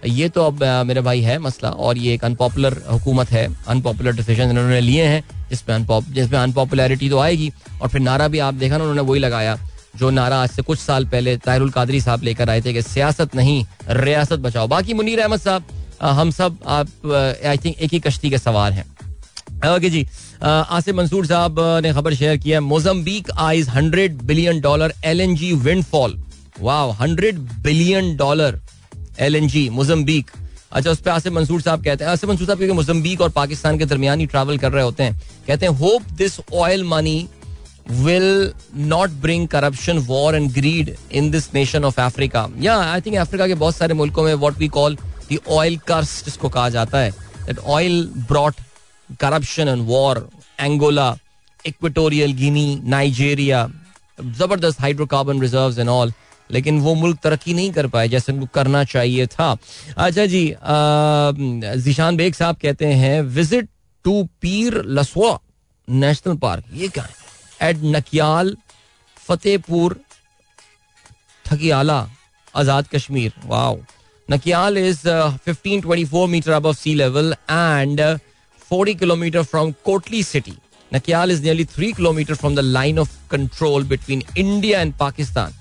[0.05, 4.49] ये तो अब मेरे भाई है मसला और ये एक अनपॉपुलर हुकूमत है। अनपॉपुलर डिसीज़न
[4.49, 8.83] इन्होंने लिए हैं जिसमें जिसमें अनपॉपुलरिटी तो आएगी। और फिर नारा भी आप देखा ना
[8.83, 9.57] उन्होंने वही लगाया
[9.99, 13.35] जो नारा आज से कुछ साल पहले ताहिरुल कादरी साहब लेकर आए थे कि सियासत
[13.35, 15.63] नहीं रियासत बचाओ। बाकी मुनीर अहमद साहब
[16.01, 16.87] हम सब आप
[17.45, 18.85] आई थिंक एक ही कश्ती के सवार हैं।
[19.65, 20.05] ओके जी।
[20.43, 25.51] आसिफ मंसूर साहब ने खबर शेयर किया Mozambique eyes hundred billion dollar L N G
[25.55, 26.17] windfall.
[26.61, 28.59] वाह hundred billion dollar
[29.19, 30.31] L N G Mozambique.
[30.71, 33.77] अच्छा उस पर आसिफ मंसूर साहब कहते हैं, आसिफ मंसूर साहब क्योंकि मोजम्बीक और पाकिस्तान
[33.77, 37.27] के दरमियान ही ट्रैवल कर रहे होते हैं, कहते हैं hope this oil money
[37.91, 38.51] will
[38.87, 43.47] not bring corruption war and greed in this nation of Africa या आई थिंक अफ्रीका
[43.47, 44.97] के बहुत सारे मुल्कों में what we call
[45.31, 47.11] the oil curse जिसको कहा जाता है
[47.45, 48.55] that oil brought
[49.19, 50.27] corruption and war
[50.59, 51.15] Angola
[51.65, 53.67] Equatorial Guinea Nigeria
[54.19, 56.13] ज़बरदस्त हाइड्रोकार्बन रिज़र्व एंड ऑल
[56.49, 59.51] लेकिन वो मुल्क तरक्की नहीं कर पाए जैसे उनको करना चाहिए था।
[59.97, 60.43] अच्छा जी
[61.83, 63.69] जीशान बेग साहब कहते हैं visit
[64.05, 65.37] to Pir लसवा
[65.87, 67.69] national park ये क्या है?
[67.69, 68.55] At Nakiyal
[69.17, 69.99] Fatehpur
[71.45, 71.99] Thakiala
[72.55, 73.77] Azad Kashmir wow
[74.29, 75.07] Nakiyal is
[75.45, 78.01] fifteen twenty four meter above sea level and
[78.71, 80.53] forty kilometer from Kotli city
[80.91, 85.53] Nakiyal is nearly three kilometer from the line of control between India and Pakistan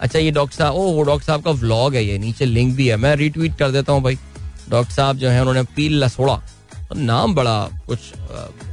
[0.00, 2.86] अच्छा ये doctor साहब ओ वो doctor साहब का vlog है ये, नीचे link भी
[2.88, 4.18] है। मैं रिट्वीट कर देता हूँ भाई।
[4.70, 6.40] डॉक्टर साहब जो है, उन्होंने पील लसोड़ा
[6.96, 7.98] नाम बड़ा कुछ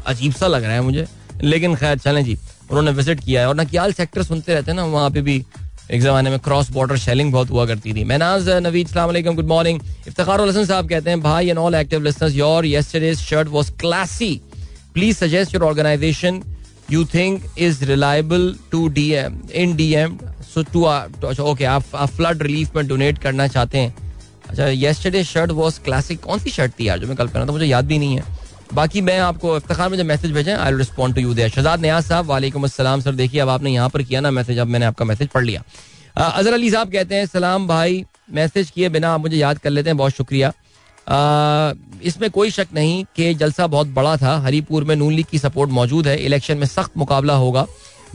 [0.08, 1.06] अजीब सा लग रहा है मुझे।
[1.44, 2.38] लेकिन खैर, चलें जी।
[2.70, 5.44] उन्होंने विज़िट किया है। और नकियाल सेक्टर सुनते रहते हैं ना, वहाँ पे भी
[5.92, 9.80] एक जमाने में क्रॉस बॉर्डर शेलिंग बहुत हुआ करती थी। मैनाज नवीद सलाम गुड मॉर्निंग
[10.08, 14.40] इफ्तार साहब कहते हैं, भाई and all active listeners your yesterday's shirt was classy
[14.94, 16.42] please suggest your organization
[16.92, 20.18] you think is reliable to DM in DM
[20.54, 20.86] so to
[21.44, 21.84] okay आप
[22.16, 23.96] फ्लड रिलीफ में डोनेट करना चाहते हैं.
[24.50, 27.52] अच्छा येस्टरडे शर्ट वाज क्लासिक कौन सी shirt थी यार, जो मैं कल पहना था,
[27.52, 28.24] मुझे याद भी नहीं है।
[28.74, 32.04] बाकी मैं आपको इफ्तार में जब मैसेज भेजें I respond to you there Shahzad Niaz
[32.04, 35.06] साहब, वालेकुम अस्सलाम सर, देखिए अब आपने यहाँ पर किया ना मैसेज, अब मैंने आपका
[35.06, 35.64] मैसेज पढ़ लिया।
[36.18, 39.90] अजहर अली साहब कहते हैं, सलाम भाई, मैसेज किए बिना आप मुझे याद कर लेते
[39.90, 40.54] हैं, बहुत शुक्रिया।
[42.04, 45.70] इसमें कोई शक नहीं कि जलसा बहुत बड़ा था, हरीपुर में नून लीग की सपोर्ट
[45.72, 47.66] मौजूद है, इलेक्शन में सख्त मुकाबला होगा।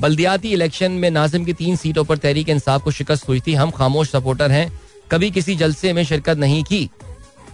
[0.01, 3.71] बल्दियाती इलेक्शन में नाजिम की तीन सीटों पर तहरीक इंसाफ को शिकस्त हुई थी, हम
[3.71, 4.71] खामोश सपोर्टर हैं,
[5.11, 6.89] कभी किसी जलसे में शिरकत नहीं की।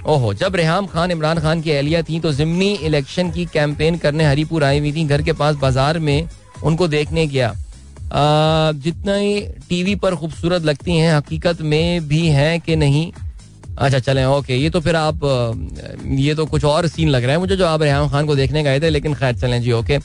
[0.04, 4.24] ओहो, जब रेहम खान, इमरान खान की एहलिया थी तो जिमनी इलेक्शन की कैंपेन करने
[4.24, 6.28] हरीपुर आई हुई थी, घर के पास बाज़ार में
[6.62, 7.52] उनको देखने गया।
[8.74, 13.10] जितना ही टीवी पर खूबसूरत लगती हैं, हकीकत में भी हैं कि नहीं?
[13.78, 15.20] अच्छा चलें, ओके, ये तो फिर आप
[16.18, 18.62] ये तो कुछ और सीन लग रहा है मुझे जो आप रेहम खान को देखने
[18.62, 19.98] गए थे, लेकिन खैर, चलें जी, ओके।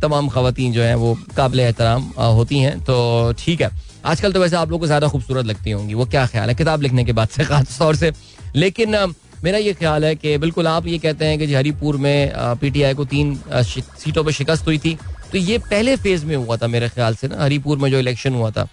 [0.00, 3.70] तमाम खातन जो हैं, वो काबिल एहतराम होती हैं तो ठीक है।
[4.06, 6.54] आजकल तो वैसे आप लोग को ज़्यादा खूबसूरत लगती होंगी, वो क्या ख्याल है?
[6.54, 8.10] किताब लिखने के बाद से खास तौर से।
[8.56, 8.96] लेकिन
[9.44, 12.94] मेरा ये ख्याल है कि बिल्कुल आप ये कहते हैं कि जी हरीपुर में पीटीआई
[12.94, 14.96] को तीन सीटों पर शिकस्त हुई थी।
[15.32, 18.34] तो ये पहले फ़ेज़ में हुआ था मेरे ख्याल से ना, हरीपुर में जो इलेक्शन
[18.34, 18.68] हुआ था।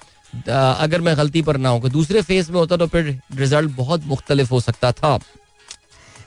[0.74, 4.50] अगर मैं गलती पर ना हूँ दूसरे फ़ेज़ में होता तो फिर रिज़ल्ट बहुत मुख्तलिफ़
[4.52, 5.20] हो सकता था।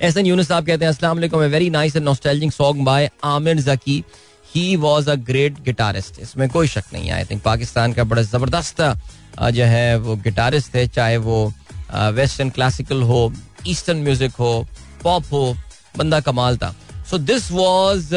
[0.00, 4.02] एहसन यूनुस साहब कहते हैं, अस्सलाम very nice and nostalgic song by Aamir Zaki
[4.48, 8.22] he was a great guitarist इसमें कोई शक नहीं है आई थिंक पाकिस्तान का बड़ा
[8.24, 8.80] ज़बरदस्त
[9.52, 11.52] जो है वो गिटारिस्ट थे, चाहे वो
[11.90, 13.32] वेस्टर्न क्लासिकल हो
[13.66, 14.66] ईस्टर्न म्यूज़िक हो
[15.02, 15.56] पॉप हो,
[15.98, 16.74] बंदा कमाल था।
[17.10, 18.14] सो दिस वॉज़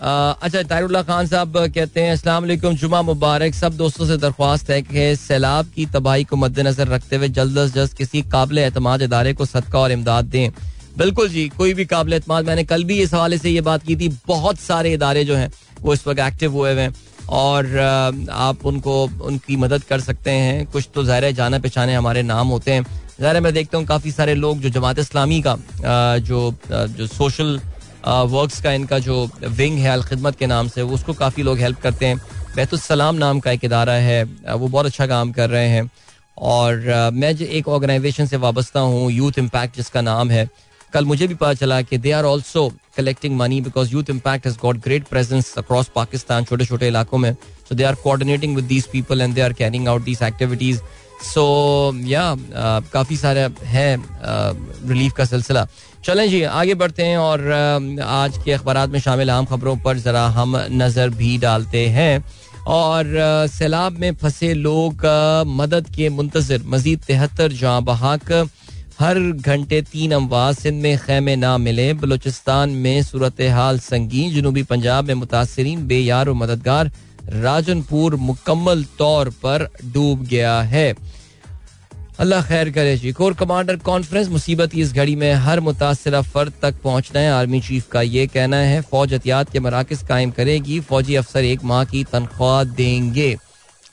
[0.00, 5.16] अच्छा तारुल्ला खान साहब कहते हैं, अस्सलाम जुमा मुबारक। सब दोस्तों से दरख्वास्त है कि
[5.18, 9.44] सैलाब की तबाही को मद्देनजर रखते हुए जल्द अज जल्द किसी काबिल एतमाद इदारे को
[9.46, 10.50] सदका और इमदाद दें।
[10.98, 13.96] बिल्कुल जी, कोई भी काबिल एतमाद, मैंने कल भी इस हवाले से ये बात की
[13.96, 16.94] थी, बहुत सारे इदारे जो हैं, वो इस वक्त एक्टिव हुए हुए हैं।
[17.30, 17.76] और
[18.30, 22.72] आप उनको, उनकी मदद कर सकते हैं। कुछ तो ज़ाहिर जाना पहचाने हमारे नाम होते
[22.72, 22.82] हैं।
[23.20, 25.56] ज़ाहिर मैं देखता हूँ काफ़ी सारे लोग जो जमात इस्लामी का
[26.20, 27.60] जो जो सोशल
[28.06, 32.06] वर्क्स का इनका जो विंग है, अलखदमत के नाम से, उसको काफ़ी लोग हेल्प करते
[32.06, 32.16] हैं।
[32.56, 35.90] बैतुलसलाम नाम का एक इदारा है वो बहुत अच्छा काम कर रहे हैं।
[36.38, 40.48] और मैं जो एक ऑर्गेनाइजेशन से वाबस्ता हूँ यूथ इम्पैक्ट जिसका नाम है
[40.92, 44.56] कल मुझे भी पता चला कि they are also collecting money because Youth Impact has
[44.62, 47.32] got great presence across Pakistan छोटे छोटे इलाकों में.
[47.68, 50.80] So they are coordinating with these people and they are carrying out these activities
[51.24, 51.44] so
[52.06, 52.34] yeah
[52.92, 55.66] काफ़ी सारे है रिलीफ का सिलसिला.
[56.04, 57.50] चलें जी, आगे बढ़ते हैं और
[58.02, 62.24] आज के अखबार में शामिल आम खबरों पर ज़रा हम नज़र भी डालते हैं.
[62.66, 63.04] और
[63.50, 65.04] सैलाब में फंसे लोग
[65.48, 66.62] मदद के मुंतजर.
[66.66, 68.32] मजीद तिहत्तर जहाँ बहाक
[69.00, 74.62] हर घंटे तीन अमवाज सिंध में खेमे ना मिले। बलोचिस्तान में सूरत हाल संगीन, जनूबी
[74.62, 76.90] पंजाब में मुतासरीन, बेयार और मददगार
[77.34, 80.94] राजनपुर मुकम्मल तौर पर डूब गया है।
[82.18, 86.82] अल्लाह खैर करे जी। कोर कमांडर कॉन्फ्रेंस, मुसीबत इस घड़ी में हर मुतासर फर्द तक
[86.84, 91.14] पहुँचना है। आर्मी चीफ का ये कहना है, फौज एहतियात के मराकज कायम करेगी। फौजी
[91.14, 93.36] अफसर एक माह की तनख्वाह देंगे।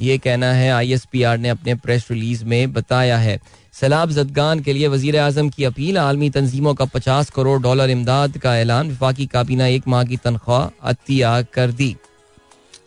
[0.02, 3.40] ये कहना है आई एस पी आर ने अपने प्रेस रिलीज़ में बताया है।
[3.78, 8.38] सैलाब जदगान के लिए वज़ीर अजम की अपील, आलमी तंजीमों का पचास करोड़ डॉलर इमदाद
[8.38, 11.96] का ऐलान, विफाकी काबीना एक माह की तनख्वाह अतिया कर दी।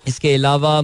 [0.08, 0.82] इसके अलावा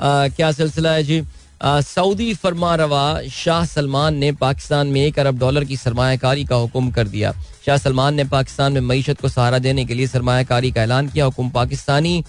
[0.00, 1.22] क्या सिलसिला है जी?
[1.62, 6.90] सऊदी फरमा रवा शाह सलमान ने पाकिस्तान में एक अरब डॉलर की सरमाकारी का हुक्म
[6.90, 7.32] कर दिया।
[7.66, 11.24] शाह सलमान ने पाकिस्तान में मीशत को सहारा देने के लिए सरमाकारी का ऐलान किया।
[11.24, 12.22] हुक्म पाकिस्तानी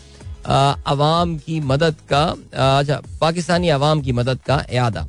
[0.47, 2.25] अवाम की मदद का
[2.73, 5.07] अच्छा पाकिस्तानी अवाम की मदद का अदा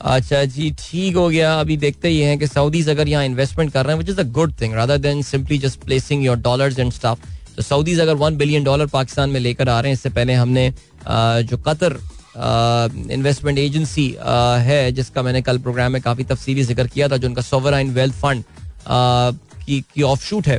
[0.00, 3.84] अच्छा जी ठीक हो गया। अभी देखते ही हैं कि सऊदीज अगर यहाँ इन्वेस्टमेंट कर
[3.86, 6.92] रहे हैं which is a good thing rather than simply just placing your dollars and
[6.92, 7.20] staff
[7.56, 10.72] तो सऊदीज अगर वन बिलियन डॉलर पाकिस्तान में लेकर आ रहे हैं इससे पहले हमने
[11.08, 11.98] जो कतर
[13.12, 14.08] इन्वेस्टमेंट एजेंसी
[14.62, 18.14] है जिसका मैंने कल प्रोग्राम में काफ़ी तफसीली ज़िक्र किया था जो उनका सोवराइन वेल्थ
[18.14, 18.44] फंड
[18.88, 20.58] की, की ऑफ़ शूट है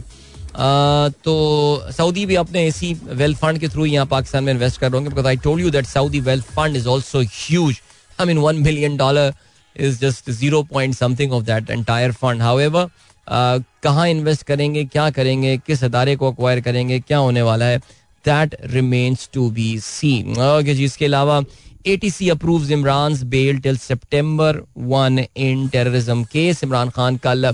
[1.23, 4.97] तो सऊदी भी अपने इसी वेल्थ फंड के थ्रू यहाँ पाकिस्तान में इन्वेस्ट कर रहे
[4.97, 7.81] होंगे because I told you that Saudi wealth fund is also huge
[8.19, 9.33] I mean one billion dollar
[9.75, 12.89] is just zero point something of that entire fund however
[13.83, 17.77] कहाँ इन्वेस्ट करेंगे, क्या करेंगे, किस अदारे को अक्वायर करेंगे, क्या होने वाला है
[18.25, 21.41] that remains to be seen okay जी, इसके अलावा
[21.87, 24.47] ATC approves Imran's bail till September
[24.93, 26.63] 1 in terrorism case.
[26.63, 27.45] Imran Khan कल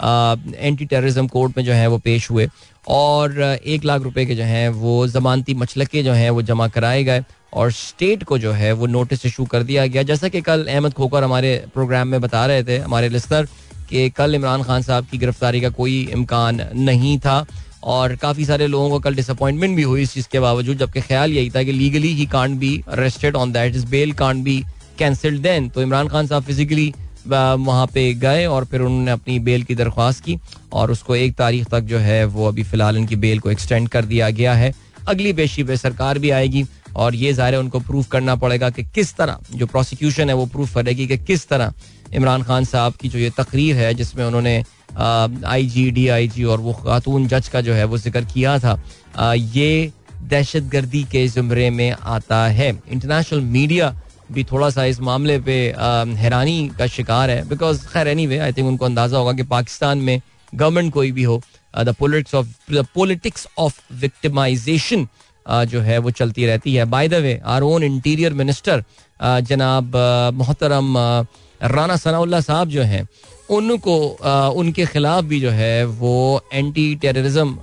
[0.00, 2.48] एंटी टेररिज्म कोर्ट में जो है वो पेश हुए
[2.88, 7.02] और एक लाख रुपए के जो हैं वो जमानती मचलके जो हैं वो जमा कराए
[7.04, 10.64] गए। और स्टेट को जो है वो नोटिस इशू कर दिया गया। जैसा कि कल
[10.64, 13.48] अहमद खोकर हमारे प्रोग्राम में बता रहे थे, हमारे लिस्टर
[13.90, 17.44] कि कल इमरान खान साहब की गिरफ्तारी का कोई इम्कान नहीं था
[17.84, 21.32] और काफ़ी सारे लोगों को कल डिसअपॉइंटमेंट भी हुई इस चीज़ के बावजूद, जबकि ख्याल
[21.32, 24.62] यही था कि legally he can't be arrested on that is bail can't be
[24.98, 26.92] cancelled then तो इमरान खान साहब फिजिकली
[27.26, 30.38] वहाँ पे गए और फिर उन्होंने अपनी बेल की दरख्वास्त की
[30.72, 34.04] और उसको एक तारीख तक जो है वो अभी फ़िलहाल इनकी बेल को एक्सटेंड कर
[34.04, 34.72] दिया गया है।
[35.10, 36.64] अगली पेशी पे सरकार भी आएगी
[36.96, 40.74] और ये ज़ाहिर उनको प्रूफ करना पड़ेगा कि किस तरह जो प्रोसिक्यूशन है वो प्रूफ
[40.74, 41.72] करेगी कि किस तरह
[42.14, 44.62] इमरान खान साहब की जो ये तकरीर है जिसमें उन्होंने
[45.46, 48.58] आई जी डी आई जी और वो खातून जज का जो है वो ज़िक्र किया
[48.58, 48.80] था
[49.16, 49.92] आ, ये
[50.22, 53.94] दहशत गर्दी के जुमरे में आता है। इंटरनेशनल मीडिया
[54.32, 55.54] भी थोड़ा सा इस मामले पे
[56.18, 59.98] हैरानी का शिकार है बिकॉज़ खैर एनी वे आई थिंक उनको अंदाज़ा होगा कि पाकिस्तान
[59.98, 60.20] में
[60.52, 61.40] गवर्नमेंट कोई भी हो
[61.74, 61.94] द
[62.94, 65.06] पॉलिटिक्स ऑफ़ विक्टिमाइजेशन
[65.46, 66.84] जो है, वो चलती रहती है.
[66.86, 68.84] By the way our own interior minister
[69.20, 69.96] जनाब
[70.34, 70.96] मोहतरम
[71.62, 73.06] राना सनाउल्ला साहब जो हैं,
[73.50, 73.96] उनको
[74.56, 77.58] उनके खिलाफ भी जो है, वो एंटी टेररिज्म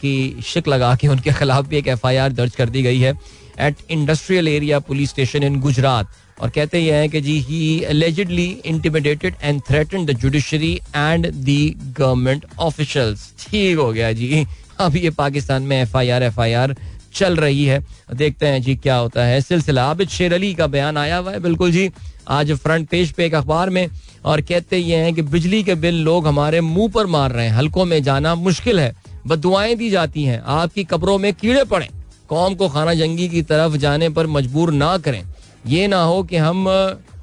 [0.00, 3.00] की शिक लगा के उनके खिलाफ भी एक एफ़ आई आर दर्ज कर दी गई
[3.00, 3.14] है.
[3.60, 6.08] At industrial area police station in Gujrat
[6.40, 11.74] और कहते ये हैं कि जी he allegedly intimidated and threaten the judiciary and the
[11.98, 14.46] government officials ठीक हो गया जी।
[14.78, 16.74] अब ये पाकिस्तान में F I R F I R
[17.14, 17.78] चल रही है।
[18.14, 21.40] देखते हैं जी क्या होता है। सिलसिला। आबिद शेर अली का बयान आया हुआ है।
[21.40, 21.90] बिल्कुल जी,
[22.28, 23.88] आज फ्रंट पेज पे एक अखबार में
[24.24, 27.56] और कहते ये हैं कि बिजली के बिल लोग हमारे मुँह पर मार रहे हैं।
[27.56, 28.94] हल्कों में जाना मुश्किल है।
[29.26, 31.88] बदुआएँ दी जाती हैं। आपकी कब्रों में कीड़े पड़े।
[32.28, 35.22] कौम को खाना जंगी की तरफ़ जाने पर मजबूर ना करें।
[35.66, 36.64] ये ना हो कि हम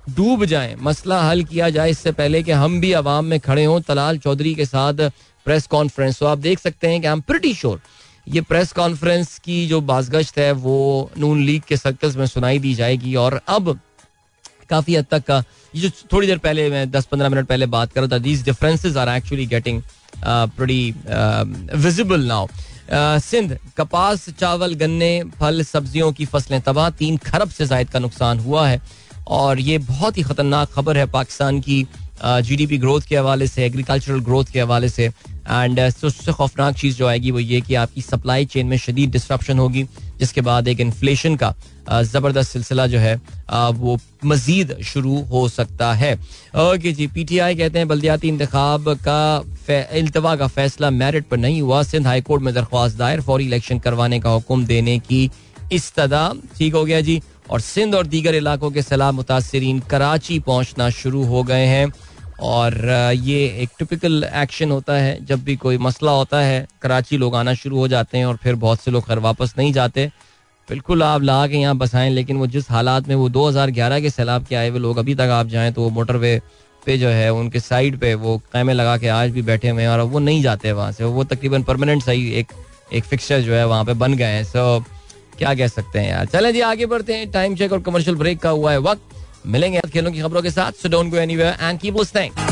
[0.10, 3.80] डूब जाएँ, मसला हल किया जाए इससे पहले कि हम भी आवाम में खड़े हों।
[3.82, 5.10] तलाल चौधरी के साथ
[5.45, 7.80] प्रेस कॉन्फ्रेंस। तो आप देख सकते हैं कि हम प्रिटी श्योर
[8.28, 12.73] ये प्रेस कॉन्फ्रेंस की जो बाजगश्त है, वो नून लीग के सर्कल्स में सुनाई दी
[12.73, 13.80] जाएगी। और अब
[14.69, 17.91] काफ़ी हद तक का ये जो थोड़ी देर पहले मैं दस पंद्रह मिनट पहले बात
[17.93, 19.82] कर रहा था these differences are actually getting
[21.76, 22.47] visible now
[22.93, 28.39] Sindh, कपास, चावल, गन्ने, फल, सब्जियों की फ़सलें, तबाह, तीन खरब से जायद का नुकसान
[28.39, 28.82] हुआ है।
[29.28, 31.88] और ये बहुत ही खतरनाक खबर है पाकिस्तान की।
[32.24, 37.08] जीडीपी ग्रोथ के हवाले से एग्रीकल्चरल ग्रोथ के हवाले से एंड सबसे खौफनाक चीज़ जो
[37.08, 39.84] आएगी वो ये कि आपकी सप्लाई चेन में शदीद डिस्ट्रप्शन होगी,
[40.20, 41.54] जिसके बाद एक इन्फ्लेशन का
[41.90, 43.16] ज़बरदस्त सिलसिला जो है
[43.74, 46.14] वो मजीद शुरू हो सकता है।
[46.56, 49.38] ओके जी पीटीआई कहते हैं, बल्दियाती इंतखाब का
[49.70, 54.20] अल्तवा का फैसला मेरिट पर नहीं हुआ। सिंध हाईकोर्ट में दरख्वास्त दायर, फौरी इलेक्शन करवाने
[54.20, 55.30] का हुक्म देने की
[55.72, 60.90] इस्तदा। ठीक हो गया जी, और सिंध और दीगर इलाकों के सैलाब मुतासरीन कराची पहुँचना
[60.92, 61.88] शुरू हो गए हैं।
[62.39, 62.76] और
[63.13, 67.54] ये एक टिपिकल एक्शन होता है, जब भी कोई मसला होता है, कराची लोग आना
[67.54, 70.06] शुरू हो जाते हैं और फिर बहुत से लोग खैर वापस नहीं जाते।
[70.69, 74.45] बिल्कुल आप ला के यहाँ बसाएँ, लेकिन वो जिस हालात में वो 2011 के सैलाब
[74.45, 76.39] के आए हुए लोग अभी तक आप जाएँ तो वो मोटरवे
[76.86, 79.89] पे जो है, उनके साइड पे वो कैमे लगा के आज भी बैठे हुए हैं
[79.89, 82.52] और वो नहीं जाते वहाँ से। वो तकरीबन परमानेंट सही एक
[82.93, 84.80] एक फिक्सर जो है वहाँ पे बन गए हैं। सो
[85.38, 86.26] क्या कह सकते हैं यार?
[86.26, 89.02] चलें जी, आगे बढ़ते हैं। टाइम चेक और कमर्शियल ब्रेक का हुआ है वक्त।
[89.48, 92.46] मिलेंगे खेलों की खबरों के साथ so don't go anywhere and keep listening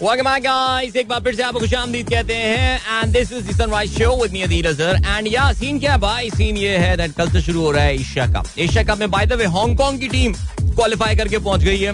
[0.00, 0.96] Welcome back, guys.
[0.96, 4.32] एक बार फिर से आपको खुशामदीद कहते हैं and this is the Sunrise Show with
[4.32, 6.30] me Adeel Azhar and yeah scene क्या भाई?
[6.30, 9.10] सीन ये है दैट कल से शुरू हो रहा है एशिया कप एशिया कप में
[9.10, 11.92] by the way Hong Kong की टीम क्वालिफाई करके पहुँच गई है।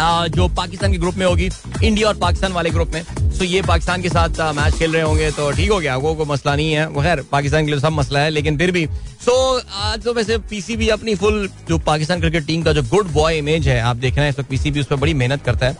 [0.00, 1.48] जो पाकिस्तान के ग्रुप में होगी,
[1.82, 5.30] इंडिया और पाकिस्तान वाले ग्रुप में। सो ये पाकिस्तान के साथ मैच खेल रहे होंगे
[5.30, 7.92] तो ठीक हो गया। वो कोई मसला नहीं है। वो खैर, पाकिस्तान के लिए सब
[7.92, 8.86] मसला है, लेकिन फिर भी।
[9.20, 13.38] सो आज तो वैसे पीसीबी अपनी फुल जो पाकिस्तान क्रिकेट टीम का जो गुड बॉय
[13.38, 15.74] इमेज है, आप देख रहे हैं, इस वक्त पीसीबी उस पर बड़ी मेहनत करता है।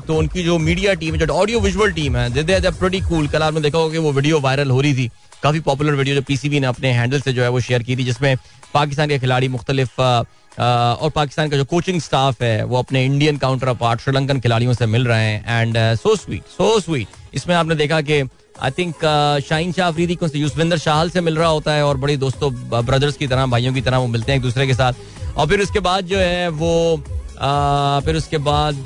[0.00, 3.60] तो उनकी जो मीडिया टीम है, जो ऑडियो विजुअल टीम है प्रीटी कूल कल आपने
[3.60, 5.10] देखा होगा कि वो वीडियो वायरल हो रही थी।
[5.42, 8.04] काफ़ी पॉपुलर वीडियो जो पीसीबी ने अपने हैंडल से जो है, वो शेयर की थी,
[8.04, 8.36] जिसमें
[8.74, 10.00] पाकिस्तान के खिलाड़ी मुख्तलिफ़
[10.58, 14.86] और पाकिस्तान का जो कोचिंग स्टाफ है, वो अपने इंडियन काउंटर पार्ट श्रीलंकन खिलाड़ियों से
[14.86, 18.22] मिल रहे हैं and so sweet so sweet इसमें आपने देखा कि
[18.62, 18.94] आई थिंक
[19.48, 22.52] शाहीन शाह अफरीदी को युसविंदर शाहल से मिल रहा होता है और बड़ी दोस्तों
[22.86, 24.92] ब्रदर्स की तरह, भाइयों की तरह वो मिलते हैं एक दूसरे के साथ.
[25.36, 27.02] और फिर उसके बाद जो है वो
[28.04, 28.84] फिर उसके बाद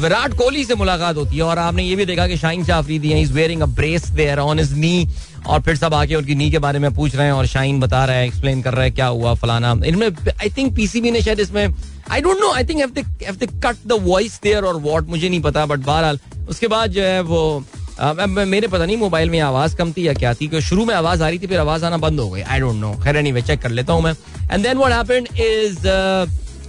[0.00, 3.12] विराट कोहली से मुलाकात होती है और आपने ये भी देखा कि Shaheen Shah Afridi
[3.12, 5.06] is wearing a brace there on his knee
[5.46, 8.04] और फिर सब आके उनकी नी के बारे में पूछ रहे हैं और शाइन बता
[8.04, 11.40] रहा है एक्सप्लेन कर रहा है क्या हुआ फलाना। इनमें आई थिंक पीसीबी ने शायद
[11.40, 11.66] इसमें
[12.10, 15.66] I don't know I think they cut the voice there और व्हाट मुझे नहीं पता
[15.66, 17.64] बट बहरहाल उसके बाद जो है वो
[18.00, 20.94] आ, मेरे पता नहीं मोबाइल में आवाज़ कम थी या क्या थी क्योंकि शुरू में
[20.94, 23.42] आवाज़ आ रही थी फिर आवाज़ आना बंद हो गई आई डोंट नो खैर एनीवे
[23.42, 24.12] चेक कर लेता हूँ मैं।
[24.52, 25.78] And then what happened is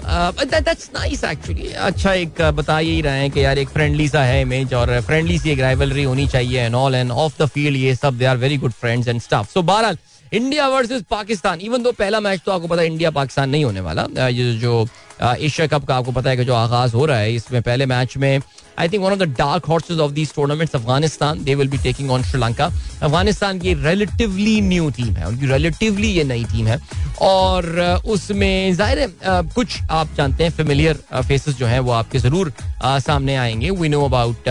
[0.05, 4.41] that's nice actually अच्छा एक बता ही रहे हैं कि यार एक फ्रेंडली सा है
[4.41, 7.95] इमेज और फ्रेंडली सी एक राइवलरी होनी चाहिए and all and off the field ये
[7.95, 9.97] सब they are very good friends and stuff so बहरहाल
[10.33, 13.81] India versus Pakistan even though पहला मैच तो आपको पता है इंडिया पाकिस्तान नहीं होने
[13.81, 14.87] वाला। ये जो
[15.21, 18.17] एशिया कप का आपको पता है कि जो आगाज़ हो रहा है, इसमें पहले मैच
[18.17, 18.39] में
[18.79, 22.11] I think one of the dark horses of these tournaments Afghanistan they will be taking
[22.11, 26.79] on Sri Lanka Afghanistan की रिलेटिवली न्यू टीम है, उनकी रिलेटिवली ये नई टीम है।
[27.21, 29.07] और उसमें ज़ाहिर है
[29.55, 34.05] कुछ आप जानते हैं फेमिलियर फेसेस जो हैं, वो आपके ज़रूर सामने आएँगे। We know
[34.05, 34.49] about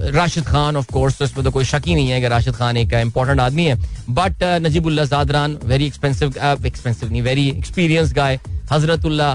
[0.00, 2.76] Rashid Khan of course तो इसमें तो कोई शक ही नहीं है कि राशिद खान
[2.76, 3.74] एक इंपॉर्टेंट आदमी है।
[4.10, 6.34] But Najibullah Zadran very expensive
[6.66, 8.38] expensive नहीं very experience guy
[8.72, 9.32] Hazratullah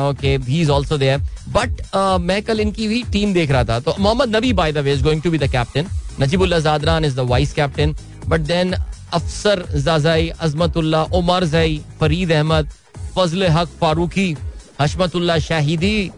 [0.00, 1.18] okay he is also there
[1.54, 1.80] but
[2.20, 5.02] मैं कल इनकी भी टीम देख रहा था तो Mohammad Nabi by the way is
[5.04, 5.86] going to be the captain
[6.20, 7.94] Najibullah Zadran is the vice captain
[8.28, 12.68] but then Afsar Zazai Azmatullah Umar जई फरीद अहमद,
[13.16, 14.36] फजल हक फारूकी
[14.80, 16.10] हशमतुल्ला शाहिदी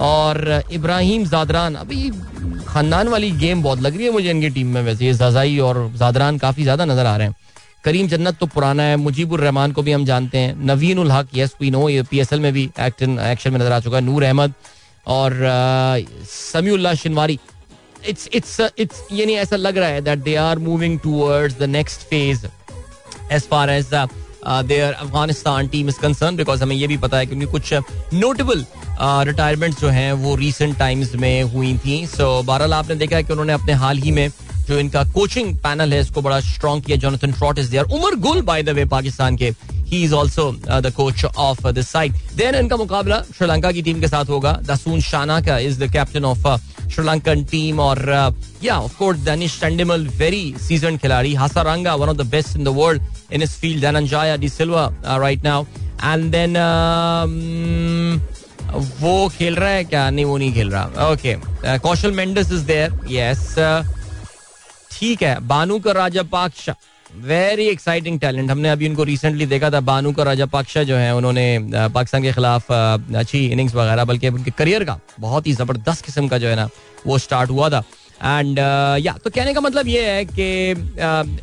[0.00, 2.10] और इब्राहिम जादरान, अभी
[2.66, 5.90] खानदान वाली गेम बहुत लग रही है मुझे इनकी टीम में वैसे, ये जाजाई और
[5.96, 7.34] जादरान काफ़ी ज़्यादा नज़र आ रहे हैं।
[7.84, 11.28] करीम जन्नत तो पुराना है, मुजीबुर रहमान को भी हम जानते हैं। Naveen ul Haq
[11.34, 14.24] yes we know ये पीएसएल में भी एक्शन एक्शन में नज़र आ चुका है, नूर
[14.24, 14.52] अहमद
[15.08, 15.36] और
[16.28, 17.38] Samiullah Shinwari.
[18.08, 21.62] It's it's it's ये नहीं ऐसा लग रहा है that they are moving towards the
[21.70, 22.46] next phase
[23.32, 23.94] as far as
[24.46, 27.72] there Afghanistan team is concern because हमें ये भी पता है कि उनकी कुछ
[28.14, 28.64] नोटेबल
[29.26, 33.32] रिटायरमेंट जो हैं वो रिसेंट टाइम्स में हुई थी। सो बहरहाल आपने देखा है कि
[33.32, 34.28] उन्होंने अपने हाल ही में
[34.68, 38.42] जो इनका कोचिंग पैनल है, इसको बड़ा स्ट्रॉन्ग किया। Jonathan Trott is there Umar Gul
[38.42, 39.50] by the way Pakistan के।
[39.90, 44.08] He is also the coach of this side then इनका मुकाबला श्रीलंका की टीम के
[44.08, 45.00] साथ होगा। Dasun
[45.40, 46.46] Shanaka is the captain of
[46.90, 47.98] Sri Lankan team और
[48.62, 52.68] या of course Dinesh Chandimal very season खिलाड़ी। Hasaranga one of the best in the
[52.76, 55.64] world in इस field Dhananjaya de Silva right now
[56.04, 56.56] and then
[59.00, 60.08] वो खेल रहा है क्या?
[60.10, 61.34] नहीं, वो नहीं खेल रहा। Okay
[61.78, 63.54] Kaushal Mendis is there yes
[64.92, 65.38] ठीक है।
[65.80, 66.74] Bhanuka Rajapaksa
[67.16, 71.14] very exciting talent हमने अभी उनको रिसेंटली देखा था, बानू का राजा पाक्षा जो है,
[71.14, 71.58] उन्होंने
[71.94, 76.38] पाकिस्तान के खिलाफ अच्छी इनिंग्स वगैरह, बल्कि उनके करियर का बहुत ही ज़बरदस्त किस्म का
[76.38, 76.68] जो है ना,
[77.06, 77.82] वो स्टार्ट हुआ था।
[78.22, 78.58] एंड
[79.04, 80.70] या तो कहने का मतलब ये है कि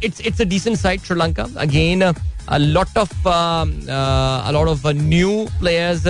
[0.08, 1.48] it's it's a decent side Sri Lanka.
[1.60, 2.04] Again
[2.52, 3.14] lot of
[4.54, 6.08] lot of new players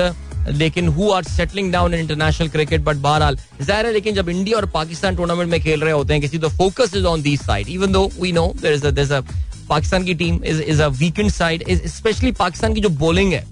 [0.49, 4.57] लेकिन who are settling down in international cricket but बहरहाल, ज़ाहिर है, लेकिन जब इंडिया
[4.57, 7.69] और पाकिस्तान टूर्नामेंट में खेल रहे होते हैं, किसी तो focus is on this side
[7.69, 9.21] even though we know is is a
[9.69, 13.45] Pakistan की team is is a weakened side especially Pakistan की जो बॉलिंग है,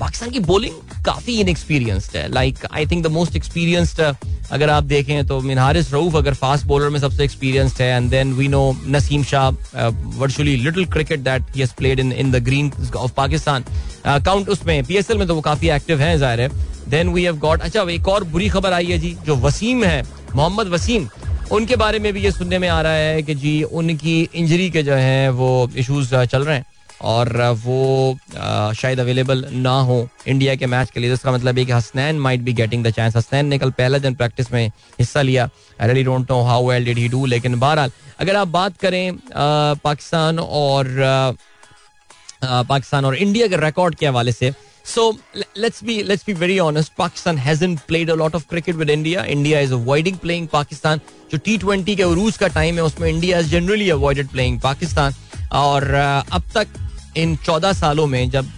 [0.00, 4.00] पाकिस्तान की बॉलिंग काफ़ी इनएक्सपीरियंस्ड है। Like I think the most experienced
[4.52, 8.10] अगर आप देखें तो मीन हारिस रऊफ अगर फास्ट बॉलर में सबसे एक्सपीरियंस्ड है and
[8.10, 9.48] then we know Naseem Shah
[10.18, 13.64] virtually little cricket that he has played in in the green of Pakistan.
[14.06, 16.48] Count उसमें पीएसएल में तो वो काफ़ी एक्टिव हैं, ज़ाहिर है।
[16.90, 20.02] देन वी हैव गॉट अच्छा एक और बुरी खबर आई है जी, जो वसीम है,
[20.34, 21.08] मोहम्मद वसीम
[21.52, 24.82] उनके बारे में भी ये सुनने में आ रहा है कि जी, उनकी इंजरी के
[24.82, 26.64] जो है, वो इश्यूज़ चल रहे हैं।
[27.02, 27.28] और
[27.58, 28.16] वो
[28.76, 32.40] शायद अवेलेबल ना हो इंडिया के मैच के लिए। इसका मतलब है कि Hasnain might
[32.40, 34.66] be getting the chance Hasnain ने कल पहले दिन प्रैक्टिस में
[35.00, 35.48] हिस्सा लिया।
[35.80, 37.90] Really don't know how well did he do लेकिन बहरहाल,
[38.20, 39.18] अगर आप बात करें
[39.84, 40.86] पाकिस्तान और
[42.44, 44.52] पाकिस्तान और इंडिया के रिकॉर्ड के हवाले से
[44.84, 45.16] So
[45.56, 46.96] let's be let's be very honest.
[46.96, 49.24] Pakistan hasn't played a lot of cricket with India.
[49.24, 51.00] India is avoiding playing Pakistan.
[51.30, 55.14] जो टी ट्वेंटी के उरूज का टाइम है, उसमें India is generally avoided playing Pakistan
[55.52, 56.68] और अब तक
[57.16, 58.48] इन चौदह सालों में, जब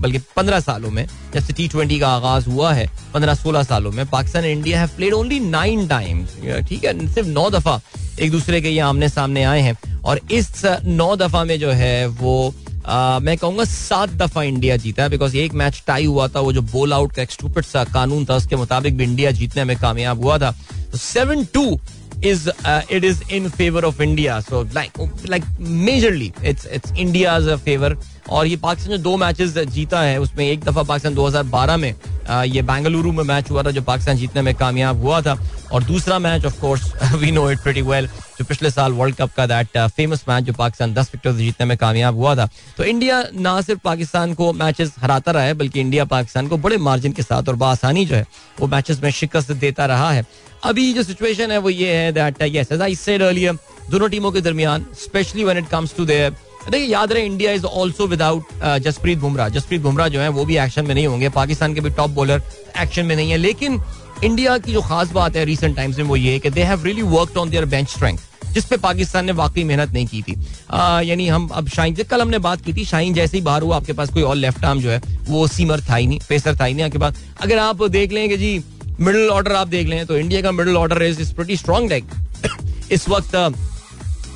[0.00, 3.92] बल्कि पंद्रह सालों में, जब से टी ट्वेंटी का आगाज़ हुआ है, पंद्रह सोलह सालों
[3.92, 6.36] में Pakistan and India have played only nine times
[6.68, 7.80] ठीक है सिर्फ़ नौ दफ़ा
[8.20, 12.06] एक दूसरे के ये आमने सामने आए हैं और इस नौ दफ़ा में जो है,
[12.06, 12.54] वो
[12.88, 16.62] मैं कहूँगा सात दफ़ा इंडिया जीता है बिकॉज़ एक मैच टाई हुआ था, वो जो
[16.62, 17.30] बोल आउट का एक
[17.64, 20.50] सा कानून था, उसके मुताबिक भी इंडिया जीतने में कामयाब हुआ था।
[20.92, 21.80] तो seven two
[22.22, 24.40] is uh, it is in favor of India.
[24.42, 24.96] So like
[25.26, 27.96] like majorly it's it's India's favor.
[28.30, 32.62] और ये पाकिस्तान जो दो मैचेस जीता है उसमें एक दफ़ा पाकिस्तान 2012 में ये
[32.62, 35.36] बेंगलुरु में मैच हुआ था जो पाकिस्तान जीतने में कामयाब हुआ था
[35.72, 38.06] और दूसरा match of course we know it pretty well
[38.38, 41.76] जो पिछले साल वर्ल्ड कप का दैट फ़ेमस मैच जो पाकिस्तान दस विकेट जीतने में
[41.78, 46.04] कामयाब हुआ था तो इंडिया ना सिर्फ़ पाकिस्तान को मैचेस हराता रहा है बल्कि इंडिया
[46.14, 48.26] पाकिस्तान को बड़े मार्जिन के साथ और बसानी जो है
[48.60, 50.26] वो मैचेस में शिकस्त देता रहा है
[50.64, 53.58] अभी जो सिचुएशन है वो ये है that yes as I said earlier
[53.90, 56.30] दोनों टीमों के दरमियान especially when it comes to there
[56.70, 60.56] देखिए, याद रहे India is also without Jasprit Bumrah Jasprit Bumrah जो है, वो भी
[60.58, 61.28] एक्शन में नहीं होंगे.
[61.30, 62.42] पाकिस्तान के भी टॉप बॉलर
[62.80, 63.36] एक्शन में नहीं है.
[63.36, 63.80] लेकिन
[64.24, 67.02] इंडिया की जो खास बात है रिसेंट टाइम्स में वो ये कि they have really
[67.04, 68.18] worked on their bench strength
[68.52, 70.32] जिस पे पाकिस्तान ने वाकई मेहनत नहीं की थी.
[71.08, 73.76] यानी हम, अब शाइन से कल हमने बात की थी शाइन जैसे ही बाहर हुआ,
[73.76, 76.64] आपके पास कोई और लेफ़्ट आर्म जो है, वो सीमर था ही नहीं पेसर था
[76.64, 76.84] ही नहीं.
[76.84, 78.58] आपके पास अगर आप देख लेंगे जी
[79.02, 82.90] मिडिल ऑर्डर आप देख लें तो इंडिया का middle order is is pretty strong like
[82.92, 83.34] इस वक्त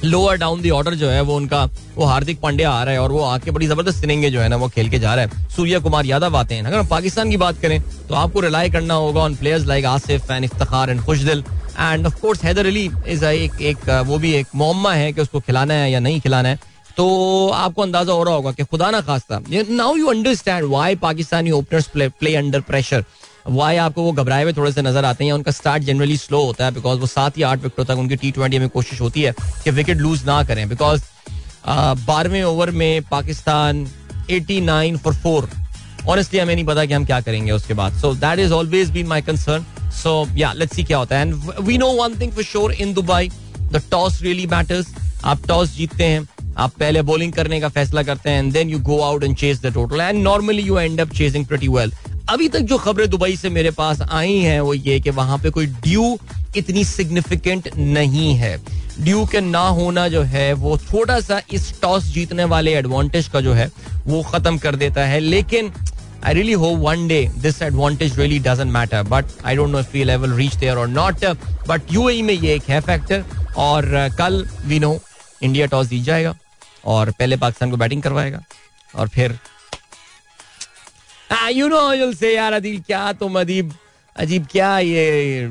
[0.05, 1.65] लोअर डाउन दी ऑर्डर जो है, वो उनका,
[1.97, 4.57] वो हार्दिक पांड्या आ रहा है और वो आके बड़ी ज़बरदस्त इनिंग जो है ना,
[4.57, 7.37] वो खेल के जा रहा है। सूर्य कुमार यादव आते हैं। अगर हम पाकिस्तान की
[7.37, 11.45] बात करें तो आपको रिलाई करना होगा on players like Asif and Iftikhar and Khushdil
[11.79, 15.41] and of course Haider Ali is एक एक वो भी एक मोम्मा है कि उसको
[15.41, 16.59] खिलाना है या नहीं खिलाना है।
[16.97, 17.07] तो
[17.55, 21.89] आपको अंदाज़ा हो रहा होगा कि खुदा ना खास्ता now you understand why Pakistani openers
[21.97, 23.05] play under pressure
[23.49, 25.33] why आपको वो घबराए हुए थोड़े से नज़र आते हैं?
[25.33, 28.31] उनका स्टार्ट जनरली स्लो होता है बिकॉज़ वो सात या आठ विकेटों तक उनकी टी
[28.31, 29.35] ट्वेंटी में कोशिश होती है
[29.65, 31.03] कि विकेट लूज ना करें। बिकॉज़
[31.69, 33.87] बारहवें ओवर में Pakistan
[34.31, 35.49] eighty nine for four
[36.09, 39.07] honestly हमें नहीं पता कि हम क्या करेंगे उसके बाद। So that is always been
[39.07, 42.45] my concern so या लेट्स सी क्या होता है। And we know one thing for
[42.45, 43.29] sure in Dubai
[43.63, 44.95] the toss really matters
[45.25, 46.27] आप टॉस जीतते हैं।
[46.57, 49.61] आप पहले बॉलिंग करने का फैसला करते हैं। And then you go out and chase
[49.63, 51.93] the total and normally you end up chasing pretty well
[52.29, 55.51] अभी तक जो खबरें दुबई से मेरे पास आई हैं, वो ये कि वहाँ पे
[55.51, 56.19] कोई ड्यू
[56.57, 58.57] इतनी सिग्निफिकेंट नहीं है
[59.01, 63.41] ड्यू के ना होना जो है, वो थोड़ा सा इस टॉस जीतने वाले एडवांटेज का
[63.41, 63.71] जो है,
[64.07, 65.73] वो खत्म कर देता है लेकिन,
[66.25, 69.03] I really hope one day this advantage really doesn't matter.
[69.05, 71.21] But I don't know if we'll ever reach there or not.
[71.69, 73.25] But UAE में ये एक है फैक्टर
[73.57, 73.87] और
[74.19, 74.99] कल वी नो
[75.43, 76.35] इंडिया टॉस जीत जाएगा,
[76.85, 78.43] और पहले पाकिस्तान को बैटिंग करवाएगा,
[78.95, 79.39] और फिर
[81.51, 83.73] यू नो यूल से यार, अदील, क्या तुम अदीब,
[84.17, 85.47] अजीब क्या ये,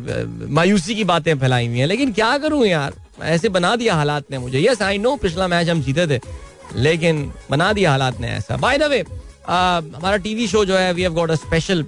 [0.49, 1.88] मायूसी की बातें फैलाई हुई हैं?
[1.88, 2.93] लेकिन क्या करूँ यार?
[3.23, 6.19] ऐसे बना दिया हालात ने मुझे। यस आई नो पिछला मैच हम जीते थे,
[6.78, 9.03] लेकिन बना दिया हालात ने ऐसा। बाय द वे
[9.47, 11.86] हमारा टीवी शो जो है we have got a special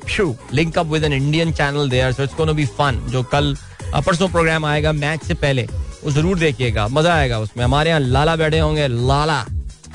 [0.53, 3.55] link up with an Indian channel there so it's gonna be fun जो कल
[3.97, 5.67] परसों प्रोग्राम आएगा मैच से पहले।
[6.03, 9.45] वो ज़रूर देखिएगा, मज़ा आएगा उसमें। हमारे यहाँ लाला बैठे होंगे, लाला।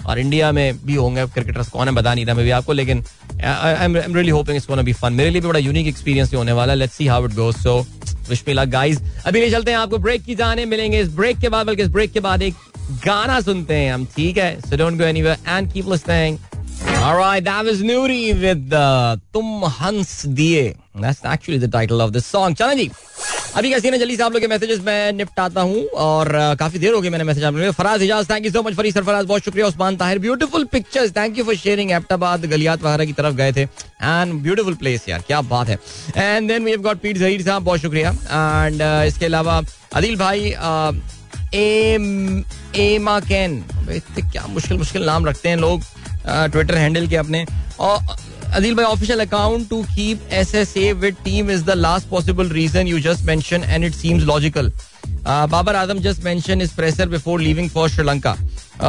[0.06, 3.04] और इंडिया में भी होंगे क्रिकेटर्स कौन है बता नहीं रहा मैं भी आपको लेकिन
[3.44, 6.52] I am really hoping it's gonna be fun मेरे लिए भी बड़ा यूनिक एक्सपीरियंस होने
[6.52, 7.86] वाला let's see how it goes so
[8.28, 11.48] wish me guys अभी ले चलते हैं आपको ब्रेक की जाने मिलेंगे इस ब्रेक के
[11.48, 12.54] बाद बल्कि इस ब्रेक के बाद एक
[12.90, 14.60] गाना सुनते हैं हम ठीक है?
[14.60, 16.38] So don't go anywhere and keep listening
[16.82, 20.76] Alright, that was Nuri with uh, Tum Hans Diye.
[20.94, 22.54] That's actually the title of this song.
[22.54, 22.90] जी.
[23.56, 26.28] अभी कैसी ना, जल्दी से आप लोग के मैसेजेस मैं निपटाता हूँ और
[26.58, 28.92] काफ़ी देर हो गई मैंने मैसेज आप लोग Faraz Ijaz thank you so much फरी
[28.92, 33.04] सर फराज, बहुत शुक्रिया, Usman Tahir beautiful pictures thank you for sharing Abbottabad Galiyat वगैरह
[33.04, 35.78] की तरफ़ गए थे। एंड ब्यूटीफुल प्लेस यार, क्या बात है।
[36.16, 39.60] एंड देन वी गॉट पीट जहीर साहब, बहुत शुक्रिया। एंड इसके अलावा
[39.94, 40.54] अदिल भाई
[41.54, 42.44] एम,
[42.76, 43.62] एमा कैन
[44.22, 45.82] क्या मुश्किल मुश्किल नाम रखते हैं लोग
[46.26, 47.44] ट्विटर हैंडल के अपने।
[47.80, 47.98] और
[48.54, 52.98] अदिल भाई official account to keep SSA with team is the last possible reason you
[53.00, 54.70] just मैं and it seems logical
[55.26, 58.32] Babar Azam just mention is before leaving for Sri Lanka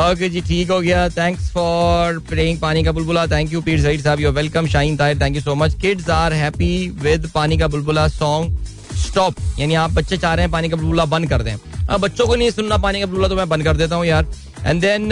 [0.01, 4.01] okay जी ठीक हो गया thanks for praying पानी का बुलबुला thank you Pir Zahid
[4.03, 7.67] साहब your welcome shine तायर thank you so much kids are happy with पानी का
[7.67, 8.65] बुलबुला सॉन्ग
[9.05, 12.27] स्टॉप यानी आप बच्चे चाह रहे हैं पानी का बुलबुला बंद कर दें। अब बच्चों
[12.27, 14.25] को नहीं सुनना पानी का बुलबुला तो मैं बंद कर देता हूँ यार।
[14.65, 15.09] एंड देन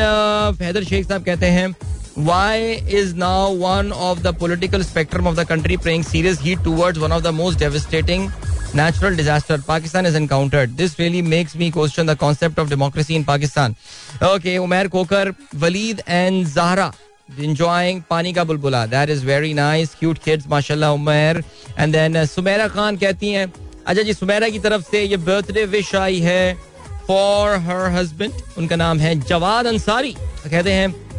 [0.60, 1.74] फैदर शेख साहब कहते हैं
[2.16, 7.00] why is now one of the political spectrum of the country paying serious heed towards
[7.00, 8.32] one of the most devastating
[8.74, 10.76] natural disaster Pakistan has encountered.
[10.78, 13.76] This really makes me question the concept of democracy in Pakistan.
[14.22, 16.94] Okay, Umair Kokar, Waleed and Zahra
[17.38, 18.90] enjoying Pani ka bulbula.
[18.90, 19.96] That is very nice.
[19.96, 21.44] Cute kids, mashallah, Umair.
[21.78, 23.52] And then uh, Sumaira Khan कहती हैं
[23.88, 26.54] अच्छा जी सुमेरा की तरफ़ से ये birthday wish I है
[27.08, 31.11] for her husband उनका नाम है जवाद अंसारी कहते हैं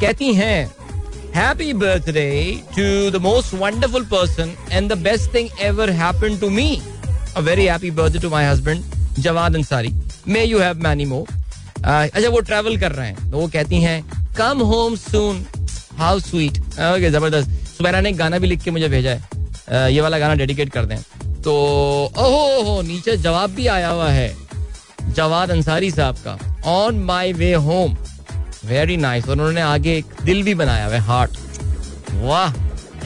[0.00, 0.70] कहती हैं
[1.34, 2.28] happy birthday
[2.76, 6.68] to the most wonderful person and the best thing ever happen to me
[7.36, 8.84] a very happy birthday to my husband
[9.18, 9.92] Jawad Ansari
[10.28, 11.36] may you have many more
[11.78, 14.02] अच्छा वो travel कर रहे हैं। वो कहती हैं
[14.36, 15.44] come home soon
[15.98, 19.36] how sweet okay ज़बरदस्त। सुबैरा ने गाना भी लिख के मुझे भेजा है।
[19.68, 20.98] Uh, ये वाला गाना डेडिकेट कर दें।
[21.42, 21.52] तो
[22.18, 24.36] ओहो हो नीचे जवाब भी आया हुआ है।
[25.14, 27.96] जवाद अंसारी साहब का। On my way home
[28.64, 31.36] very nice और उन्होंने आगे एक दिल भी बनाया हुआ हार्ट
[32.14, 32.52] वाह,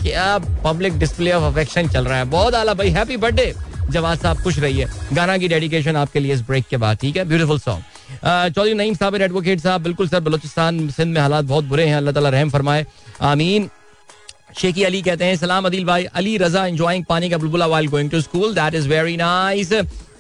[0.03, 3.53] क्या पब्लिक डिस्प्ले ऑफ़ अफेक्शन चल रहा है। बहुत आला भाई हैप्पी बर्थडे
[3.91, 7.25] जवाब साहब, खुश रहिए। गाना की डेडिकेशन आपके लिए इस ब्रेक के बाद, ठीक है?
[7.25, 7.83] ब्यूटीफुल सॉन्ग
[8.55, 12.15] चौधरी नईम साहब एडवोकेट साहब, बिल्कुल सर, बलोचिस्तान, सिंध में हालात बहुत बुरे हैं। अल्लाह
[12.15, 12.87] ताला रहम फरमाए।
[13.23, 13.69] आमीन।
[14.59, 18.11] शेखी अली कहते हैं, सलाम अदिल भाई। अली रजा एंजॉइंग पानी का बुलबुला while going
[18.11, 19.73] to school that is very nice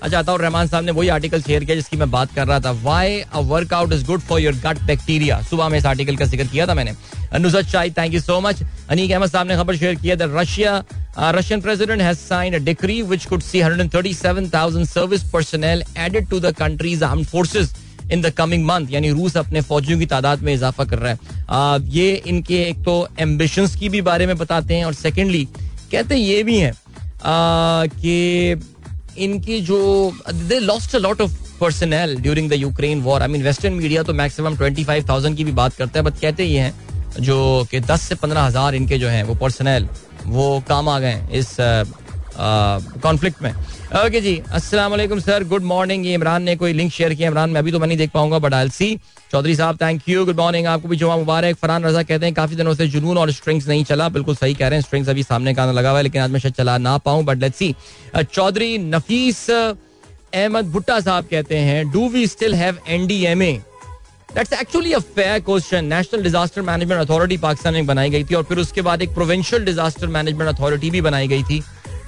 [0.03, 2.71] अच्छा अताउर रहमान साहब ने वही आर्टिकल शेयर किया जिसकी मैं बात कर रहा था।
[2.83, 6.47] Why a workout is good for your gut bacteria सुबह में इस आर्टिकल का ज़िक्र
[6.47, 6.93] किया था मैंने।
[7.39, 10.83] Nusrat Shahid thank you so much Aneeq Ahmad साहब ने खबर शेयर किया Russia
[11.19, 16.55] Russian president has signed a decree which could see 137,000 service personnel added to the
[16.59, 17.75] country's armed forces
[18.13, 21.19] in the coming month यानी रूस अपने फौजियों की तादाद में इजाफा कर रहा है।
[21.51, 25.45] आ, ये इनके एक तो एम्बिशंस की भी बारे में बताते हैं और सेकेंडली
[25.93, 26.75] कहते हैं ये भी हैं
[27.89, 28.55] कि
[29.19, 29.81] इनकी जो
[30.29, 34.13] they lost a lot of personnel during the Ukraine war I mean western media तो
[34.15, 37.81] मैक्सिमम ट्वेंटी फाइव थाउज़ेंड की भी बात करता है बट कहते ये हैं जो कि
[37.83, 39.89] दस से पंद्रह हज़ार इनके जो हैं, वो पर्सनल
[40.27, 41.57] वो काम आ गए इस
[42.39, 47.15] कॉन्फ्लिक्ट में। ओके जी, अस्सलाम वालेकुम सर गुड मॉर्निंग ये इमरान ने कोई लिंक शेयर
[47.15, 48.99] किया इमरान, मैं अभी तो मैं नहीं देख पाऊँगा बट आई सी
[49.33, 52.57] चौधरी साहब थैंक यू गुड मॉर्निंग आपको भी जुमा मुबारक। फरहान रजा कहते हैं, काफ़ी
[52.57, 55.55] दिनों से जुनून और स्ट्रिंग्स नहीं चला। बिल्कुल सही कह रहे हैं स्ट्रिंग्स अभी सामने
[55.55, 57.75] का लगा हुआ है, लेकिन आज मैं शायद चला ना पाऊँ but let's see
[58.25, 63.53] Chaudhry Nafees Ahmad Bhutta साहब कहते हैं do we still have NDMA
[64.29, 68.43] that's actually a fair question national disaster management authority Pakistan में बनाई गई थी, और
[68.43, 71.63] फिर उसके बाद एक प्रोविंशियल डिजास्टर मैनेजमेंट अथॉरिटी भी बनाई गई थी।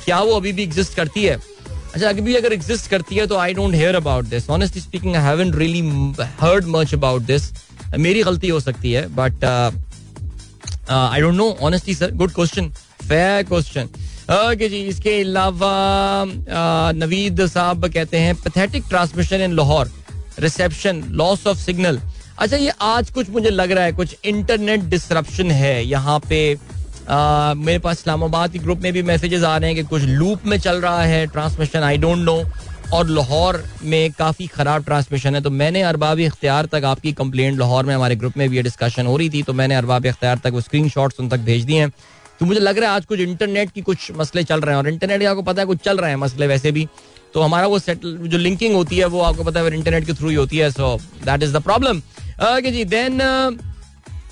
[0.05, 1.39] क्या वो अभी भी एग्जिस्ट करती है?
[1.95, 5.17] अच्छा अभी भी अगर एग्जिस्ट करती है तो I don't hear about this honestly speaking
[5.17, 5.83] I haven't really
[6.41, 7.53] heard much about this
[7.99, 9.45] मेरी गलती हो सकती है but
[10.91, 12.71] I don't know honestly sir good question
[13.03, 13.89] fair question
[14.33, 15.71] okay जी इसके अलावा
[16.25, 19.91] uh, नवीद साहब कहते हैं pathetic transmission in Lahore
[20.41, 22.01] reception loss of signal
[22.39, 26.41] अच्छा ये आज कुछ मुझे लग रहा है कुछ इंटरनेट डिसरप्शन है यहाँ पे
[27.09, 30.59] मेरे पास इस्लामाबाद के ग्रुप में भी मैसेजेस आ रहे हैं कि कुछ लूप में
[30.59, 32.43] चल रहा है ट्रांसमिशन आई डोंट नो
[32.93, 37.85] और लाहौर में काफ़ी ख़राब ट्रांसमिशन है। तो मैंने अरबाब इख्तियार तक आपकी कंप्लेंट लाहौर
[37.85, 40.53] में, हमारे ग्रुप में भी ये डिस्कशन हो रही थी। तो मैंने अरबाब इख्तियार तक
[40.53, 41.91] वो स्क्रीन उन तक भेज दिए हैं।
[42.41, 44.89] तो मुझे लग रहा है आज कुछ इंटरनेट की कुछ मसले चल रहे हैं। और
[44.89, 46.87] इंटरनेट आपको पता है कुछ चल रहे हैं मसले वैसे भी।
[47.35, 50.29] तो हमारा वो सेटल जो लिंकिंग होती है, वो आपको पता है इंटरनेट के थ्रू
[50.29, 52.03] ही होती है। So that is the problem
[52.71, 53.19] ji then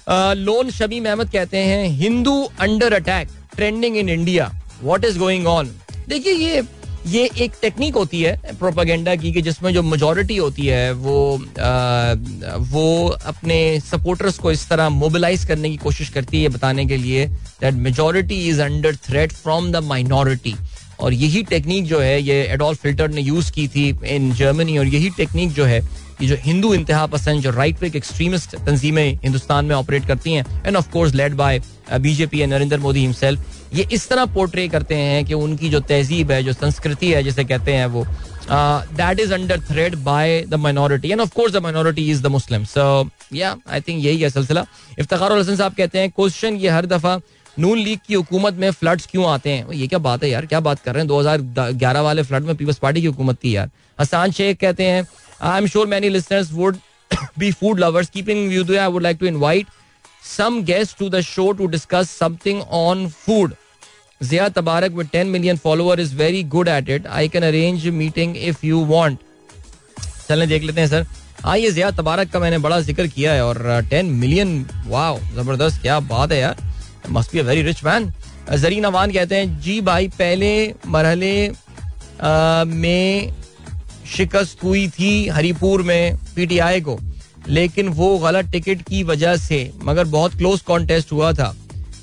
[0.08, 5.70] Lone Shabeem Ahmad कहते हैं Hindu under attack trending in India what is going on
[6.08, 6.62] देखिए ये
[7.06, 12.14] ये एक टेक्निक होती है प्रोपागेंडा की कि जिसमें जो मेजोरिटी होती है वो आ,
[12.70, 17.26] वो अपने सपोर्टर्स को इस तरह मोबिलाइज करने की कोशिश करती है बताने के लिए
[17.60, 20.54] that majority is under threat from the minority
[21.00, 24.86] और यही टेक्निक जो है ये एडोल्फ फ़िल्टर ने यूज़ की थी इन जर्मनी और
[24.86, 25.80] यही टेक्निक जो है
[26.20, 30.44] ये जो हिंदू इंतहा पसंद, जो राइट विंग एक्सट्रीमिस्ट तंजीमें हिंदुस्तान में ऑपरेट करती हैं
[30.66, 31.60] and of course led by
[31.92, 36.30] BJP and Narendra Modi himself ये इस तरह पोर्ट्रे करते हैं कि उनकी जो तहजीब
[36.30, 38.04] है, जो संस्कृति है, जिसे कहते हैं वो
[38.50, 42.64] that is under threat by the minority and of course the minority is the Muslim
[42.64, 44.64] so या आई थिंक यही है सिलसिला।
[44.98, 47.20] इफ्तार हसन साहब कहते हैं क्वेश्चन ये हर दफ़ा
[47.56, 49.72] नून लीग की हुकूमत में फ्लड्स क्यों आते हैं?
[49.72, 50.46] ये क्या बात है यार?
[50.46, 51.08] क्या बात कर रहे हैं?
[51.08, 55.06] 2011 वाले फ्लड में पीपल्स पार्टी की हुकूमत थी यार। हसान शेख कहते हैं
[55.42, 56.76] I am sure many listeners would
[57.38, 59.66] be food lovers keeping you I would like to invite
[60.24, 63.54] some guest to the show to discuss something on food.
[64.20, 67.08] Zia Tabarak with 10 million follower is very good at it.
[67.20, 69.24] I can arrange a meeting if you want.
[70.28, 71.06] चलें देख लेते हैं sir
[71.44, 74.54] हाँ ये जिया तबारक का मैंने बड़ा ज़िक्र किया है और टेन मिलियन
[74.86, 76.62] वाह ज़बरदस्त, क्या बात है यार
[77.10, 78.12] must be a very rich man
[78.52, 80.52] Zareen Awan कहते हैं, जी भाई, पहले,
[80.86, 81.34] मरहले
[82.78, 83.32] में
[84.12, 86.98] शिकस्त हुई थी हरिपुर में पीटीआई को,
[87.48, 91.54] लेकिन वो गलत टिकट की वजह से, मगर बहुत क्लोज कॉन्टेस्ट हुआ था।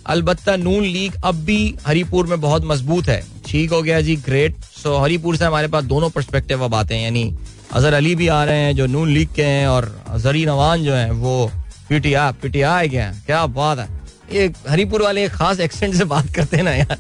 [0.06, 4.56] अलबत्ता नून लीग अब भी हरिपुर में बहुत मज़बूत है। ठीक हो गया जी ग्रेट
[4.74, 7.36] सो हरिपुर से हमारे पास दोनों परस्पेक्टिव अब आते हैं, यानी
[7.74, 10.94] अजहर अली भी आ रहे हैं, जो नून लीग के हैं, और जरी नवान जो
[10.94, 11.52] हैं, वो
[11.90, 13.88] पीटीआई पीटीआई के हैं। क्या बात है।
[14.34, 16.98] ये हरिपुर वाले खास एक्सेंट से बात करते हैं ना यार।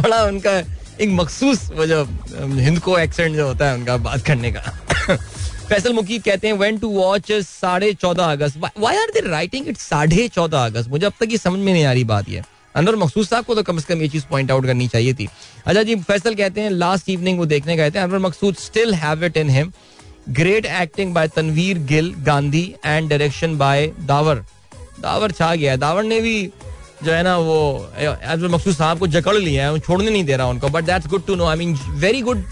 [0.00, 0.52] बड़ा उनका
[1.00, 2.02] एक मखसूस वो जो
[2.58, 4.60] हिंद को एक्सेंट जो होता है उनका बात करने का।
[5.68, 8.58] फैसल मुकी कहते हैं वेन टू वॉच साढ़े चौदह अगस्त.
[8.78, 10.88] Why are they writing it साढ़े चौदह अगस्त?
[10.88, 12.42] मुझे अब तक ये समझ में नहीं आ रही बात ये।
[12.74, 15.28] अनवर मखसूस साहब को तो कम से कम ये चीज़ पॉइंट आउट करनी चाहिए थी।
[15.66, 19.24] अच्छा जी, फैसल कहते हैं लास्ट इवनिंग वो देखने गए थे। Anwar Maqsood still have
[19.24, 19.72] it in him
[20.30, 24.44] great acting by Tanveer Gill Gandhi and direction by Dawar
[25.00, 26.36] Dawar छा गया दावर ने भी
[27.04, 27.58] जो है ना वो
[27.98, 31.26] अनवर मकसूद साहब को जकड़ लिया है छोड़ने नहीं दे रहा उनको but that's good
[31.26, 32.42] to know I mean very good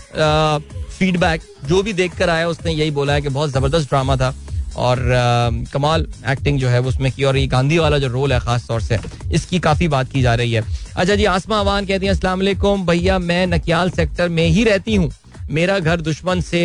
[0.99, 4.35] feedback जो भी देख कर आया उसने यही बोला है कि बहुत ज़बरदस्त ड्रामा था
[4.79, 8.39] और uh, कमाल एक्टिंग जो है उसमें की और ये गांधी वाला जो रोल है
[8.41, 8.99] खास तौर से
[9.33, 10.63] इसकी काफ़ी बात की जा रही है।
[10.97, 15.11] अच्छा जी आसमा अवान कहती हैं अस्सलाम भैया मैं नकियाल सेक्टर में ही रहती हूँ।
[15.51, 16.63] मेरा घर दुश्मन से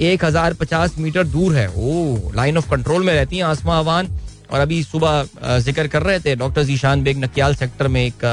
[0.00, 4.08] एक हज़ार पचास मीटर दूर है। ओ लाइन ऑफ़ कंट्रोल में रहती हैं आसमा अवान।
[4.50, 8.24] और अभी सुबह ज़िक्र कर रहे थे डॉक्टर जीशान बेग नकियाल सेक्टर में एक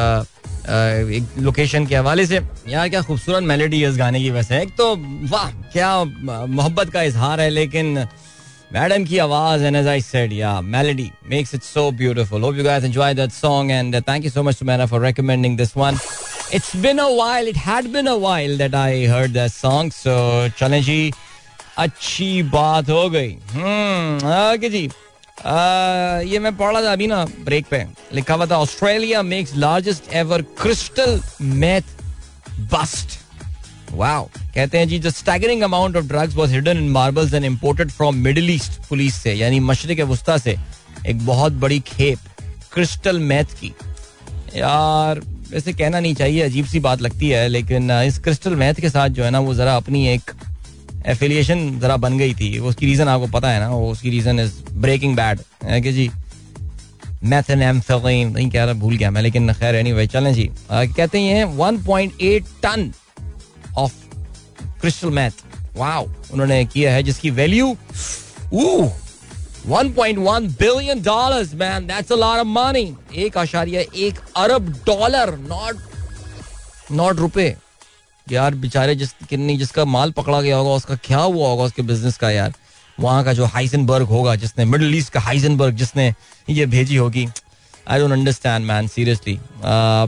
[0.63, 2.39] एक लोकेशन के हवाले से।
[2.69, 4.95] यार, क्या खूबसूरत मेलोडी है इस गाने की वैसे। एक तो
[5.31, 8.05] वाह, क्या मोहब्बत का इजहार है, लेकिन
[8.73, 12.63] मैडम की आवाज़ and as I said yeah melody makes it so beautiful hope you
[12.63, 15.97] guys enjoy that song and thank you so much to Maina for recommending this one
[16.53, 20.49] it's been a while it had been a while that I heard that song so
[20.59, 21.11] चलें जी
[21.77, 24.89] अच्छी बात हो गई। Hmm okay जी।
[25.45, 27.83] ये मैं पढ़ रहा था अभी ना ब्रेक पे।
[28.13, 31.81] लिखा हुआ था Australia makes largest ever crystal meth
[32.73, 33.19] bust
[33.91, 37.91] wow कहते हैं जी the staggering amount of drugs was hidden in marbles and imported
[37.91, 40.55] from Middle East police से, यानी मशरक वस्ता से,
[41.07, 42.19] एक बहुत बड़ी खेप
[42.73, 43.73] क्रिस्टल मैथ की।
[44.55, 45.19] यार,
[45.51, 49.09] वैसे कहना नहीं चाहिए, अजीब सी बात लगती है, लेकिन इस क्रिस्टल मैथ के साथ
[49.09, 50.31] जो है ना, वो जरा अपनी एक
[51.05, 55.15] एफिलिएशन जरा बन गई थी। उसकी रीजन आपको पता है ना उसकी रीजन इज़ ब्रेकिंग
[55.15, 56.09] बैड है कि जी?
[57.23, 61.45] मैथेनेम्फेलिन नहीं कह रहा, भूल गया मैं, लेकिन खैर एनी एनीवे चलें जी। कहते हैं
[61.57, 62.91] 1.8 ton
[63.77, 63.93] of
[64.81, 65.31] crystal meth
[65.77, 67.75] wow उन्होंने किया है, जिसकी value
[69.69, 75.75] 1.1 billion dollars man that's a lot of money एक आशारिया, एक अरब डॉलर नॉट
[76.91, 77.55] नॉट रुपए।
[78.27, 82.17] यार, बेचारे जिस किन्नी जिसका माल पकड़ा गया होगा, उसका क्या हुआ होगा उसके बिज़नेस
[82.17, 82.53] का यार?
[82.97, 86.13] वहाँ का जो हाइजनबर्ग होगा, जिसने मिडिल ईस्ट का हाइजनबर्ग जिसने
[86.49, 87.27] ये भेजी होगी
[87.87, 89.35] I don't understand man seriously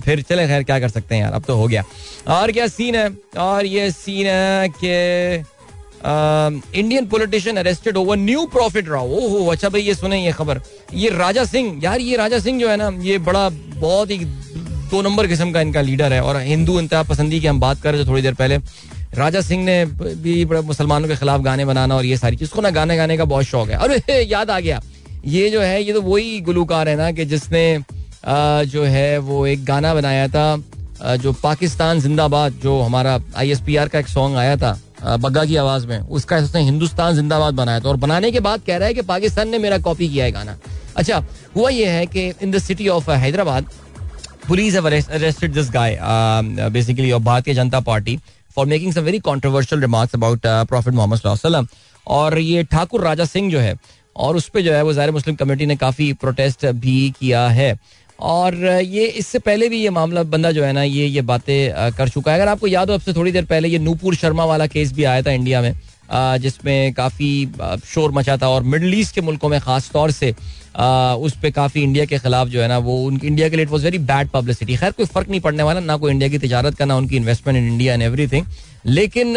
[0.06, 1.34] फिर चले, खैर, क्या कर सकते हैं यार?
[1.34, 1.84] अब तो हो गया।
[2.30, 3.10] और क्या सीन है?
[3.38, 5.44] और ये सीन है कि
[6.80, 10.62] Indian politician arrested over new prophet row ओहो अच्छा भाई, ये सुने ये खबर।
[10.94, 14.18] ये राजा सिंह, यार, ये राजा सिंह जो है ना, ये बड़ा बहुत ही
[14.92, 17.94] दो नंबर किस्म का इनका लीडर है और हिंदू इंतहा पसंदी की हम बात कर
[17.94, 18.58] रहे थे थोड़ी देर पहले।
[19.16, 22.70] राजा सिंह ने भी मुसलमानों के खिलाफ गाने बनाना और ये सारी चीज़। को ना
[22.70, 24.82] गाने गाने का बहुत शौक है। अरे याद आ गया,
[25.26, 27.84] ये जो है, ये तो वही गुलूकार है ना कि जिसने
[28.66, 30.58] जो है, वो एक गाना बनाया था
[31.18, 34.80] जो पाकिस्तान जिंदाबाद, जो हमारा आईएसपीआर का एक सॉन्ग आया था
[35.18, 38.78] बग्गा की आवाज़ में। उसका उसने हिंदुस्तान जिंदाबाद बनाया था। और बनाने के बाद कह
[38.78, 40.58] रहा है कि पाकिस्तान ने मेरा कॉपी किया है गाना।
[40.98, 41.24] अच्छा
[41.56, 43.66] हुआ ये है कि in the city of Hyderabad
[46.00, 48.20] um, uh, basically of Bharatiya Janata Party,
[48.50, 51.68] for making some very controversial remarks about uh, Prophet Muhammad sallam.
[52.08, 53.76] और ये ठाकुर राजा सिंह जो है
[54.16, 57.80] और उस पर जो है वो ज़ाहिर मुस्लिम कमेटी ने काफ़ी प्रोटेस्ट भी किया है।
[58.20, 62.10] और ये इससे पहले भी ये मामला बंदा जो है ना ये ये बातें कर
[62.10, 64.68] चुका है। अगर आपको याद हो अब से थोड़ी देर पहले ये नूपुर शर्मा वाला
[64.68, 65.74] केस भी आया था इंडिया में
[66.42, 67.30] जिसमें काफ़ी
[67.94, 70.34] शोर मचा था। और मिडल ईस्ट के मुल्कों में ख़ास तौर से
[70.76, 73.72] उस पर काफ़ी इंडिया के खिलाफ जो है ना, वो उनकी इंडिया के लिए it
[73.72, 76.76] was very bad publicity खैर, कोई फ़र्क नहीं पड़ने वाला, ना कोई इंडिया की तजारत
[76.76, 78.44] का, ना उनकी investment in India and every
[78.88, 79.36] लेकिन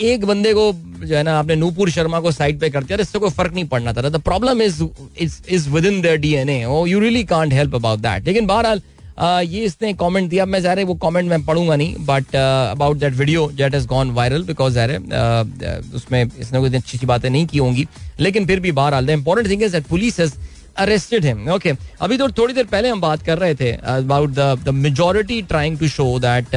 [0.00, 3.18] एक बंदे को जो है ना, आपने नूपुर शर्मा को साइड पे कर दिया इससे
[3.18, 4.82] कोई फ़र्क नहीं पड़ना था। The problem is
[5.20, 8.82] is within their DNA you really can't help about that लेकिन बहरहाल
[9.18, 13.46] ये इसने कमेंट दिया, मैं ज़ाहिर वो कमेंट मैं पढ़ूँगा नहीं but about that video
[13.56, 17.86] that is gone viral because ज़ाहिर उसमें इसने कोई अच्छी अच्छी बातें नहीं की होंगी,
[18.20, 20.34] लेकिन फिर भी बहरहाल the important thing is that police is
[20.78, 24.68] arrested him okay अभी तो थोड़ी देर पहले हम बात कर रहे थे about the
[24.74, 26.54] majority trying to show that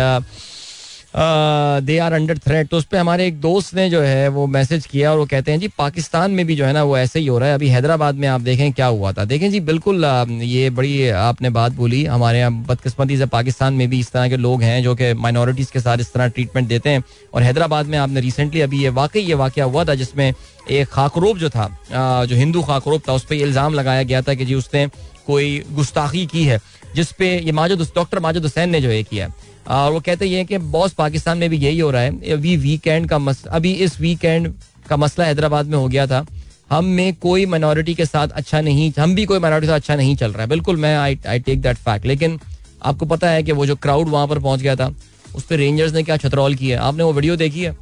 [1.14, 4.86] they are under threat तो उस पर हमारे एक दोस्त ने जो है, वो मैसेज
[4.86, 7.28] किया और वो कहते हैं, जी, पाकिस्तान में भी जो है ना, वो ऐसे ही
[7.28, 10.06] हो रहा है। अभी हैदराबाद में आप देखें क्या हुआ था। देखें जी, बिल्कुल
[10.44, 14.38] ये बड़ी आपने बात बोली। हमारे यहाँ बदकस्मती से पाकिस्तान में भी इस तरह के
[14.38, 17.04] लोग हैं जो कि माइनॉरिटीज़ के साथ इस तरह ट्रीटमेंट देते हैं।
[17.34, 20.34] और हैदराबाद में आपने रिसेंटली अभी ये वाकई ये वाक़ हुआ था, जिसमें
[20.70, 24.46] एक खाकरोब जो था जो हिंदू खाकरोब था, उस पर इल्ज़ाम लगाया गया था कि
[24.46, 24.88] जी, उसने
[25.28, 26.60] कोई गुस्ताखी की है
[26.96, 29.32] जिसपे ये माजद डॉक्टर माजद हुसैन ने जो है किया
[29.68, 33.08] और वो कहते हैं कि बॉस पाकिस्तान में भी यही हो रहा है। अभी वीकेंड
[33.10, 34.54] का मस, अभी इस वीकेंड
[34.90, 36.26] का मसला हैदराबाद में हो गया था।
[36.70, 39.96] हम में कोई माइनॉरिटी के साथ अच्छा नहीं, हम भी कोई माइनॉरिटी के साथ अच्छा
[39.96, 42.40] नहीं चल रहा है। बिल्कुल मैं I I take that fact लेकिन
[42.84, 44.94] आपको पता है कि वो जो क्राउड वहाँ पर पहुँच गया था,
[45.36, 47.76] उस पर रेंजर्स ने क्या छतरौल किया आपने वो वीडियो देखी है?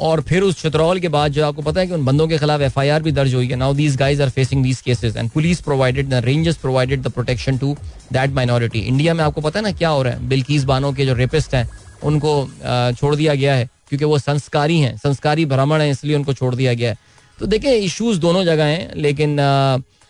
[0.00, 2.60] और फिर उस छतरौल के बाद जो आपको पता है कि उन बंदों के खिलाफ
[2.60, 5.30] एफ़ आई आर भी दर्ज हुई है। Now these guys are facing these cases and
[5.30, 7.76] police provided the rangers provided the protection to
[8.12, 10.28] that minority India में आपको पता है ना क्या हो रहा है?
[10.28, 11.68] बिल्कीस बानो के जो रेपिस्ट हैं,
[12.02, 12.32] उनको
[12.96, 16.74] छोड़ दिया गया है, क्योंकि वो संस्कारी हैं, संस्कारी ब्राह्मण हैं, इसलिए उनको छोड़ दिया
[16.74, 16.96] गया है।
[17.38, 19.36] तो देखें इश्यूज़ दोनों जगह हैं, लेकिन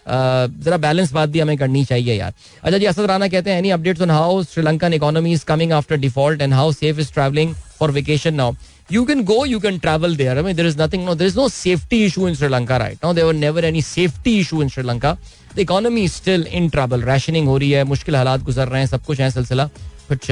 [0.07, 2.33] जरा बैलेंस बात भी हमें करनी चाहिए यार।
[2.63, 5.97] अच्छा जी, असद राना कहते हैं any updates on how Sri Lankan economy is coming after
[5.99, 8.53] default and how safe is travelling for vacation now
[8.93, 11.37] you can go you can travel there I mean there is nothing no there is
[11.39, 15.17] no safety issue in Sri Lanka right now there were never any safety issue in Sri Lanka
[15.57, 19.05] the economy still in trouble rationing हो रही है मुश्किल हालात गुजर रहे हैं सब
[19.05, 19.69] कुछ है सिलसिला
[20.11, 20.31] but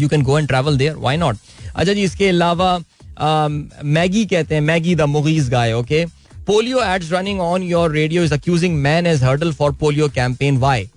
[0.00, 1.36] you can go and travel there why not
[1.74, 2.78] अच्छा जी इसके अलावा
[3.84, 6.04] मैगी कहते हैं Maggie the Moogies guy okay
[6.46, 10.88] polio ads running on your radio is accusing man as hurdle for polio campaign why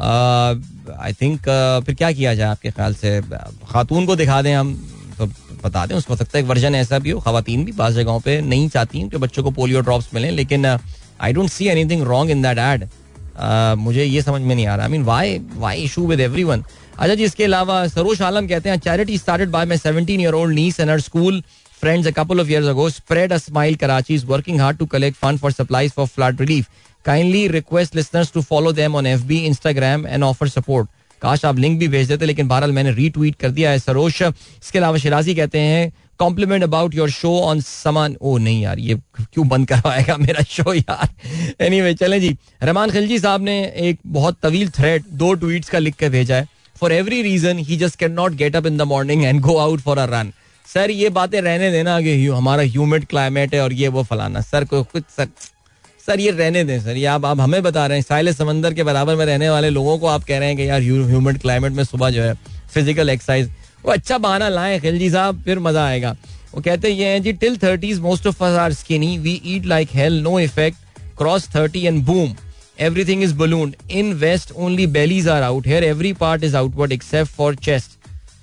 [0.00, 1.48] I think
[1.86, 3.20] फिर क्या किया जाए आपके ख्याल से?
[3.70, 4.78] खातून को दिखा दें हम।
[5.64, 8.40] बता दें, उसको सकता है एक वर्जन ऐसा भी हो खातन भी बास जगहों पर
[8.42, 12.30] नहीं चाहती हैं कि बच्चों को पोलियो ड्रॉप्स मिलें, लेकिन I don't see anything wrong
[12.30, 12.88] in that ad
[13.78, 16.64] मुझे ये समझ में नहीं आ रहा। I mean why why issue with everyone
[16.98, 20.54] अच्छा जी, इसके अलावा सरोज आलम कहते हैं charity started by my seventeen year old
[20.54, 21.42] niece and school
[21.80, 25.16] friends a couple of years ago spread a smile Karachi is working hard to collect
[25.16, 26.66] fund for supplies for flood relief
[27.04, 30.88] kindly request listeners to follow them on F B Instagram and offer support
[31.22, 34.78] काश आप link भी भेज देते लेकिन बहरहाल मैंने retweet कर दिया है सरोश इसके
[34.78, 39.46] अलावा शिराजी कहते हैं compliment about your show on समान ओ नहीं यार ये क्यों
[39.48, 41.08] बंद करवाएगा मेरा शो यार?
[41.60, 45.78] एनी anyway, चलें जी। रहमान खिलजी साहब ने एक बहुत तवील थ्रेड दो ट्वीट्स का
[45.78, 46.48] लिख के भेजा है।
[46.80, 49.80] For every reason he just can not get up in the morning and go out
[49.80, 50.32] for a run
[50.64, 54.64] sir ये बातें रहने देना कि हमारा ह्यूमिड क्लाइमेट है और ये वो फलाना। सर
[54.64, 55.28] को कुछ सर
[56.08, 58.82] सर ये रहने दें सर ये आप आप हमें बता रहे हैं साइल समंदर के
[58.82, 61.82] बराबर में रहने वाले लोगों को आप कह रहे हैं कि यार ह्यूमिड क्लाइमेट में
[61.84, 62.34] सुबह जो है
[62.74, 63.50] फ़िज़िकल एक्सरसाइज
[63.84, 66.16] वो अच्छा बहाना लाए खिलजी साहब फिर मज़ा आएगा
[66.54, 69.88] वो कहते ये हैं जी till thirties most of us are skinny we eat like
[69.94, 72.34] hell no effect cross thirty and boom
[72.78, 73.76] everything is ballooned.
[73.90, 75.64] In West, only bellies are out.
[75.64, 77.96] Here, every part is outward except for chest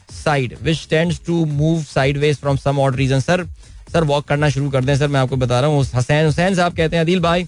[0.10, 3.22] side, which tends to move sideways from some odd reason.
[3.22, 3.48] Sir,
[3.96, 6.76] sir walk करना शुरू कर दें, sir, मैं आपको बता रहा हूँ। हसैन, हुसैन साहब
[6.78, 7.46] कहते हैं, अदिल भाई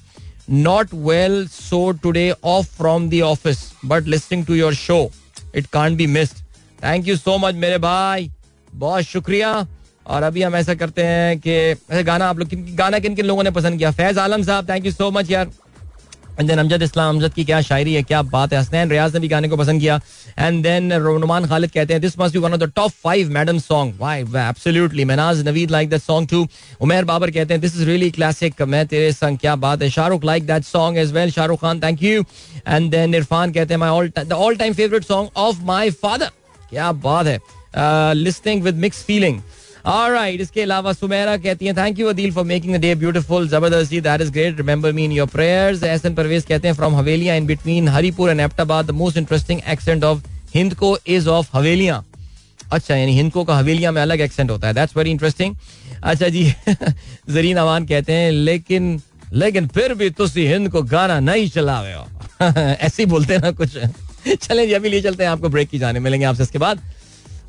[0.49, 4.99] not well so today off from the office but listening to your show
[5.55, 6.37] it can't be missed
[6.83, 8.29] thank you so much मेरे भाई।
[8.75, 9.51] बहुत शुक्रिया।
[10.07, 13.51] और अभी हम ऐसा करते हैं कि गाना आप लोग गाना किन किन लोगों ने
[13.51, 13.91] पसंद किया?
[13.91, 15.51] फैज आलम साहब थैंक यू सो मच यार।
[16.39, 19.27] देन अमजद इस्लाम अमजद की क्या शायरी है क्या बात है हसनैन रियाज ने भी
[19.27, 19.99] गाने को पसंद किया
[20.39, 23.59] एंड देन रोनुमान खालिद कहते हैं this must be one of the top five madam
[23.59, 26.45] song why absolutely Manaz Naveed like that song too
[26.81, 30.25] Umer Babar कहते हैं दिस इज़ रियली क्लासिक मैं तेरे संग क्या बात है Shahrukh
[30.25, 32.23] like that song as well Shahrukh Khan thank you
[32.67, 36.31] and then Irfan कहते हैं my all time favourite song of my father
[36.69, 37.39] क्या बात है
[38.15, 39.41] listening with mix feeling
[39.87, 43.89] Alright, इसके अलावा सुमेरा कहती हैं thank you Adeel for making the day beautiful ज़बरदस्त
[43.91, 47.35] जी that is great remember me in your prayers Ehsan Parvez कहते हैं from Havelian
[47.35, 50.25] in between Haripur and Abbottabad the most interesting accent of
[50.73, 52.03] Hindko is of हवेलिया
[52.71, 55.55] अच्छा यानी हिंदको का हवेलिया में अलग accent होता है दैट्स वेरी इंटरेस्टिंग
[56.03, 56.45] अच्छा जी
[57.29, 58.99] जरीन अवान कहते हैं लेकिन
[59.35, 62.05] लेकिन फिर भी तुसी हिंद को गाना नहीं चला रहे हो
[62.61, 63.77] ऐसे ही बोलते ना कुछ
[64.27, 66.81] चलें जी अभी लिए चलते हैं आपको ब्रेक की जाने मिलेंगे आपसे इसके बाद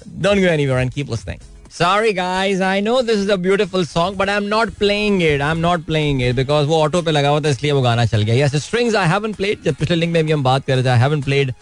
[0.09, 4.15] don't go anywhere and keep listening Sorry guys, I know this is a beautiful song,
[4.15, 5.43] but I'm not playing it.
[5.43, 8.23] I'm not playing it because वो ऑटो पे लगा हुआ था इसलिए वो गाना चल
[8.23, 8.47] गया.
[8.47, 9.63] Yes, strings I haven't played.
[9.65, 11.55] जब पिछले लिंक में भी हम बात कर रहे थे, I haven't played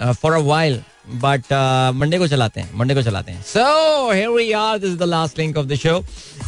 [0.00, 0.80] uh, for a while.
[1.22, 1.52] But
[2.00, 4.78] Monday uh, को चलाते हैं मंडे को चलाते हैं So here we are.
[4.78, 5.96] This is the last link of the show.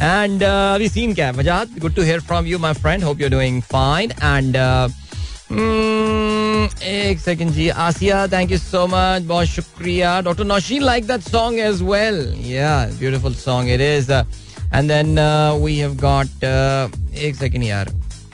[0.01, 3.03] And uh, अभी सीन क्या है Wajahat Good to hear from you, my friend.
[3.03, 4.13] Hope you're doing fine.
[4.33, 4.89] And uh,
[5.53, 11.59] एक second ji Aasia thank you so much बहुत शुक्रिया doctor Nausheen like that song
[11.61, 15.19] as well yeah beautiful song it is and then
[15.63, 17.91] we have got एक second यार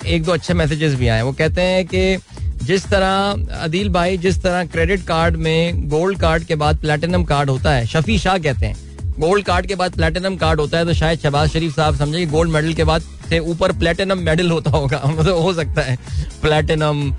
[0.06, 2.18] एक दो अच्छे messages भी आए वो कहते हैं कि
[2.64, 7.50] जिस तरह अदील भाई जिस तरह क्रेडिट कार्ड में गोल्ड कार्ड के बाद प्लेटिनम कार्ड
[7.50, 8.87] होता है शफी शाह कहते हैं
[9.20, 12.50] गोल्ड कार्ड के बाद प्लेटिनम कार्ड होता है तो शायद शहबाज शरीफ साहब समझे गोल्ड
[12.52, 15.96] मेडल के बाद से ऊपर प्लेटिनम मेडल होता होगा। मतलब हो सकता है।
[16.42, 17.12] प्लेटिनम,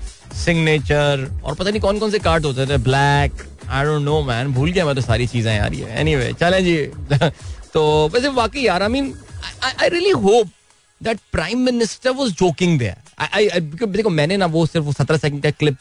[0.44, 4.52] सिग्नेचर, और पता नहीं कौन कौन से कार्ड होते थे। Black I don't know man
[4.52, 6.76] भूल गया मैं तो सारी चीज़ें यार ये। एनीवे चलें जी।
[7.74, 7.82] तो
[8.14, 9.14] वैसे वाकई यार I mean
[9.64, 10.48] I really hope
[11.00, 15.76] that prime minister was joking there देखो, मैंने ना वो सिर्फ़ सत्रह सेकंड का क्लिप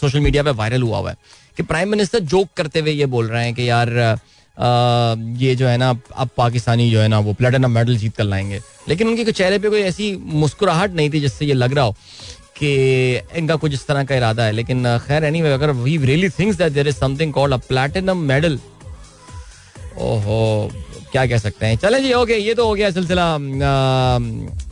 [0.00, 1.16] सोशल मीडिया पे वायरल हुआ हुआ है
[1.56, 3.88] कि प्राइम मिनिस्टर जोक करते हुए ये बोल रहे हैं कि यार
[4.56, 8.60] ये जो है ना, अब पाकिस्तानी जो है ना, वो प्लेटिनम मेडल जीत कर लाएँगे।
[8.88, 11.92] लेकिन उनके चेहरे पे कोई ऐसी मुस्कुराहट नहीं थी जिससे ये लग रहा हो
[12.56, 12.68] कि
[13.38, 16.72] इनका कुछ इस तरह का इरादा है। लेकिन खैर एनी अगर we really thinks that
[16.72, 18.58] there is something called a platinum medal
[19.94, 20.70] ओहो,
[21.12, 21.76] क्या कह सकते हैं?
[21.76, 23.24] चले जी ओके ये तो हो गया सिलसिला।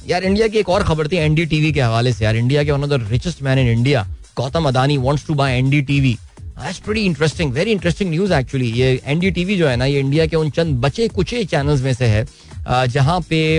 [0.08, 2.82] यार इंडिया की एक और खबर थी एनडीटीवी के हवाले से। यार इंडिया के one
[2.84, 4.06] of the richest man in India
[4.36, 6.16] Gautam Adani wants to buy NDTV
[6.52, 10.50] that's pretty interesting very interesting news actually ये जो है ना, ये इंडिया के उन
[10.50, 12.26] चंद बचे कुचे चैनल्स में से है
[12.88, 13.58] जहाँ पे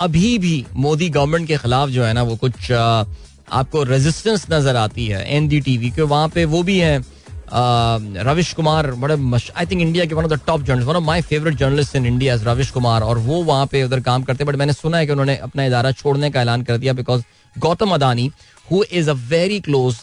[0.00, 5.06] अभी भी मोदी गवर्नमेंट के खिलाफ जो है ना, वो कुछ आपको रेजिस्टेंस नज़र आती
[5.06, 7.04] है एनडीटीवी के। वहाँ पे वो भी हैं
[7.50, 9.14] रविश कुमार, बड़े
[9.56, 12.06] आई थिंक इंडिया के one of the top journalist one of my favourite journalist in
[12.06, 14.98] India is Ravish Kumar और वो वहाँ पे उधर काम करते हैं। बट मैंने सुना
[14.98, 17.22] है कि उन्होंने अपना इदारा छोड़ने का ऐलान कर दिया because
[17.56, 18.30] Gautam Adani
[18.70, 19.96] who is a very close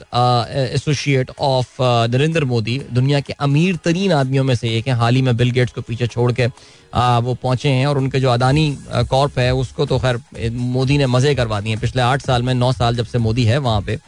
[0.73, 1.75] associate of
[2.11, 5.51] Narendra Modi दुनिया के अमीर तरीन आदमियों में से एक है। हाल ही में बिल
[5.51, 9.39] गेट्स को पीछे छोड़ के uh, वो पहुँचे हैं और उनके जो अदानी कॉर्प uh,
[9.39, 10.19] है उसको तो खैर
[10.51, 13.57] मोदी ने मज़े करवा दिए पिछले आठ साल में नौ साल जब से मोदी है
[13.57, 13.99] वहाँ पे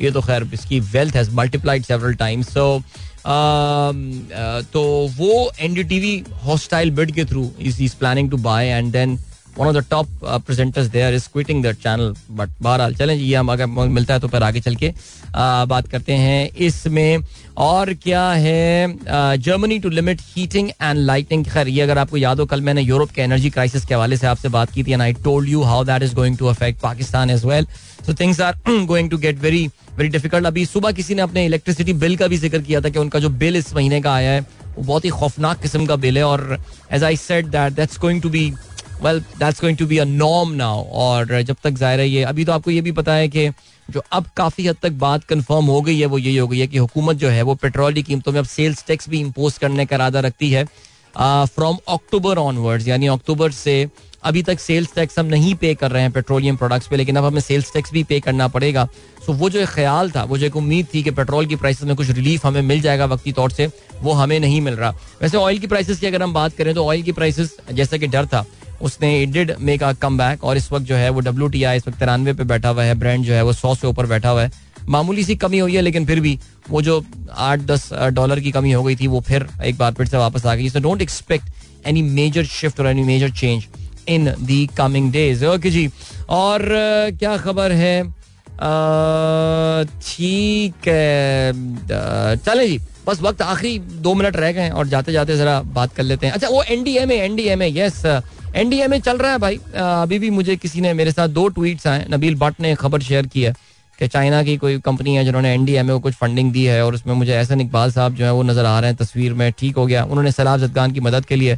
[0.00, 2.82] ये तो खैर इसकी wealth has multiplied several times so
[4.72, 4.82] तो
[5.16, 9.18] वो एनडीटीवी हॉस्टाइल बिड के through is is planning to buy and then
[9.58, 10.08] one of the top
[10.46, 14.28] presenters there is quitting that channel but बहरहाल चलें ये हम अगर मिलता है तो
[14.28, 17.18] फिर आगे चल के uh, बात करते हैं इसमें।
[17.58, 22.46] और क्या है Germany to limit heating and lighting खैर ये अगर आपको याद हो
[22.46, 25.12] कल मैंने यूरोप के एनर्जी क्राइसिस के हवाले से आपसे बात की थी and I
[25.24, 27.66] told you how that is going to affect Pakistan as well
[28.06, 31.92] so things are going to get very very difficult अभी सुबह किसी ने अपने इलेक्ट्रिसिटी
[31.94, 34.40] बिल का भी ज़िक्र किया था कि उनका जो बिल इस महीने का आया है
[34.76, 36.58] वो बहुत ही खौफनाक किस्म का बिल है और
[36.92, 38.52] as I said that that's going to be
[39.02, 42.44] well that's going to be a norm now और जब तक ज़ाहिर है ये, अभी
[42.44, 43.48] तो आपको ये भी पता है कि
[43.88, 46.66] जो अब काफ़ी हद तक बात कंफर्म हो गई है, वो यही हो गई है
[46.66, 49.86] कि हुकूमत जो है, वो पेट्रोल की कीमतों में अब सेल्स टैक्स भी इम्पोज करने
[49.86, 50.64] का इरादा रखती है।
[51.14, 53.86] फ्रॉम अक्टूबर ऑनवर्ड्स यानी अक्टूबर से
[54.24, 57.24] अभी तक सेल्स टैक्स हम नहीं पे कर रहे हैं पेट्रोलियम प्रोडक्ट्स पे, लेकिन अब
[57.24, 58.86] हमें सेल्स टैक्स भी पे करना पड़ेगा।
[59.26, 61.82] सो वो जो एक ख्याल था, वो जो एक उम्मीद थी कि पेट्रोल की प्राइसेस
[61.82, 63.68] में कुछ रिलीफ हमें मिल जाएगा वक्ती तौर से,
[64.02, 64.90] वो हमें नहीं मिल रहा।
[65.22, 68.06] वैसे ऑयल की प्राइसेस की अगर हम बात करें तो ऑयल की प्राइसेस जैसा कि
[68.08, 68.44] डर था
[68.82, 71.76] उसने did make a comeback और इस वक्त जो है वो डब्ल्यू टी आई
[71.76, 74.30] इस वक्त तिरानवे पे बैठा हुआ है ब्रांड जो है वो सौ से ऊपर बैठा
[74.30, 74.50] हुआ है।
[74.88, 76.38] मामूली सी कमी हुई है, लेकिन फिर भी
[76.70, 80.06] वो जो आठ दस डॉलर की कमी हो गई थी, वो फिर एक बार फिर
[80.06, 83.66] से वापस आ गई। So don't expect any major shift और any major change
[84.08, 85.88] in the coming days okay जी,
[86.30, 86.68] और
[87.18, 88.02] क्या खबर है?
[90.02, 91.52] ठीक है
[92.36, 96.02] चले जी, बस वक्त आखिरी दो मिनट रह गए और जाते जाते जरा बात कर
[96.02, 98.02] लेते हैं। अच्छा वो एनडीएमए एनडीएमए यस
[98.54, 102.06] एनडीएमए चल रहा है भाई। अभी भी मुझे किसी ने, मेरे साथ दो ट्वीट्स आए।
[102.10, 103.54] नबील भट्ट ने खबर शेयर की है
[103.98, 107.14] कि चाइना की कोई कंपनी है जिन्होंने एनडीएमए को कुछ फंडिंग दी है और उसमें
[107.14, 109.86] मुझे एहसन इकबाल साहब जो है वो नज़र आ रहे हैं। तस्वीर में ठीक हो
[109.86, 111.56] गया। उन्होंने सलाब जदगान की मदद के लिए।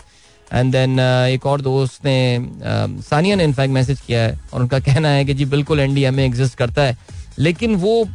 [0.53, 5.09] एंड देन एक और दोस्त ने सानिया ने इनफैक्ट मैसेज किया है और उनका कहना
[5.09, 6.97] है कि जी बिल्कुल एनडीएमए एग्जिस्ट करता है।
[7.39, 8.07] लेकिन वो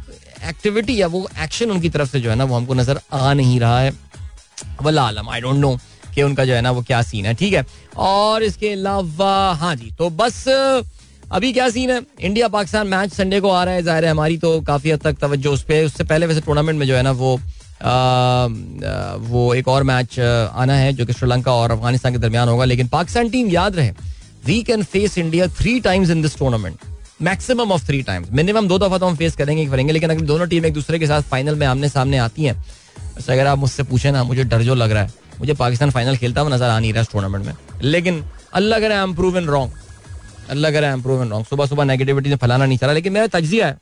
[0.48, 3.60] एक्टिविटी या वो एक्शन उनकी तरफ़ से जो है ना, वो हमको नज़र आ नहीं
[3.60, 3.92] रहा है।
[4.82, 5.76] वल्ला आलम आई डोंट नो
[6.14, 7.64] कि उनका जो है ना वो क्या सीन है ठीक है?
[7.98, 10.44] और इसके अलावा हाँ जी तो बस
[11.32, 12.00] अभी क्या सीन है?
[12.20, 15.18] इंडिया पाकिस्तान मैच संडे को आ रहा है ज़ाहिर है हमारी तो काफ़ी हद तक
[15.20, 18.46] तवज्जो उस पर उससे पहले वैसे टूर्नामेंट में जो है ना वो आ,
[19.20, 22.88] वो एक और मैच आना है जो कि श्रीलंका और अफ़गानिस्तान के दरमियान होगा। लेकिन
[22.88, 23.90] पाकिस्तान टीम याद रहे
[24.46, 26.76] we can face India three times in this tournament
[27.22, 30.46] maximum of three times minimum दो दफ़ा तो हम फेस करेंगे करेंगे लेकिन अगर दोनों
[30.46, 32.54] टीम एक दूसरे के साथ फाइनल में आमने सामने आती हैं
[33.16, 36.16] वैसे अगर आप मुझसे पूछे ना मुझे डर जो लग रहा है। मुझे पाकिस्तान फाइनल
[36.16, 38.22] खेलता हुआ नज़र आ नहीं रहा इस टूर्नामेंट में। लेकिन
[38.54, 39.72] अल्लाह करे I am proven wrong
[40.50, 43.12] अल्लाह करे I am proven wrong सुबह सुबह नेगेटिविटी से फैलाना नहीं चला लेकिन
[43.12, 43.78] मेरा तजिया है।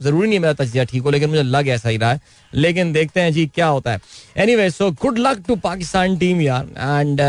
[0.00, 2.20] ज़रूरी नहीं मेरा तजिया ठीक हो, लेकिन मुझे लग ऐसा ही रहा है।
[2.52, 4.00] लेकिन देखते हैं जी क्या होता है।
[4.56, 7.20] Anyway so good luck to Pakistan team यार। And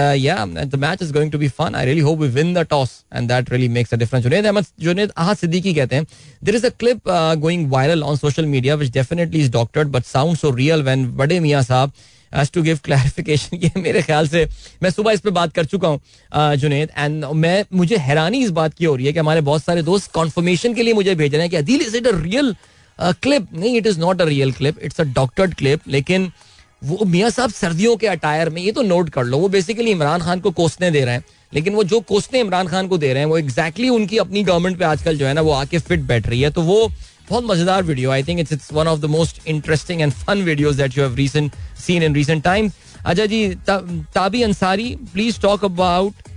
[0.72, 3.28] the match is going to be fun I really hope we win the toss and
[3.30, 6.08] that really makes a difference Junaid Ahmed Junaid Ahad Siddiqui कहते हैं
[6.44, 7.10] there is a clip
[7.42, 11.40] going viral on social media which definitely is doctored but sound so real when बड़े
[11.40, 11.92] मियाँ साहब
[12.34, 14.46] as to give clarification ये मेरे ख्याल से
[14.84, 18.74] मैं सुबह इस पर बात कर चुका हूँ जुनेद एंड मैं, मुझे हैरानी इस बात
[18.74, 21.42] की हो रही है कि हमारे बहुत सारे दोस्त कॉन्फर्मेशन के लिए मुझे भेज रहे
[21.42, 22.56] हैं कि Adeel is it a real
[23.00, 26.32] clip नहीं it is not a real clip it's a doctored clip लेकिन
[26.84, 30.22] वो मियाँ साहब सर्दियों के अटायर में, ये तो नोट कर लो, वो बेसिकली इमरान
[30.22, 31.24] खान को कोसने दे रहे हैं।
[31.54, 34.44] लेकिन वो जो कोसने इमरान खान को दे रहे हैं, वो एग्जैक्टली exactly उनकी अपनी
[34.44, 36.90] गवर्नमेंट पे आजकल जो है ना, वो आके फिट बैठ रही है। तो वो
[37.30, 40.78] बहुत मज़ेदार video I think it's it's one of the most interesting and fun videos
[40.78, 41.56] that you have recent
[41.86, 42.70] seen in recent time
[43.06, 46.32] अच्छा जी Tabi Ansari please talk about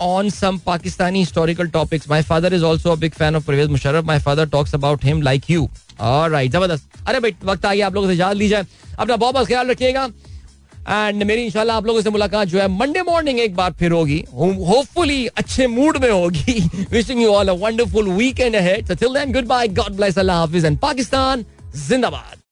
[0.00, 2.08] on some Pakistani historical topics.
[2.08, 4.04] My father is also a big fan of Pervez Musharraf.
[4.04, 5.68] My father talks about him like you.
[6.00, 8.66] All right, ज़बरदस्त अरे भाई वक्त आ गया आप लोगों से इजाज़त ली जाए
[8.98, 10.08] अपना बहुत बहुत ख्याल रखिएगा
[10.88, 14.24] एंड मेरी इंशाल्लाह आप लोगों से मुलाकात जो है मंडे मॉर्निंग एक बार फिर होगी।
[14.32, 16.60] होपफुली अच्छे मूड में होगी।
[16.90, 20.64] Wishing you all a wonderful weekend है till then good bye God bless Allah Hafiz.
[20.64, 21.44] And Pakistan
[21.88, 22.36] जिंदाबाद.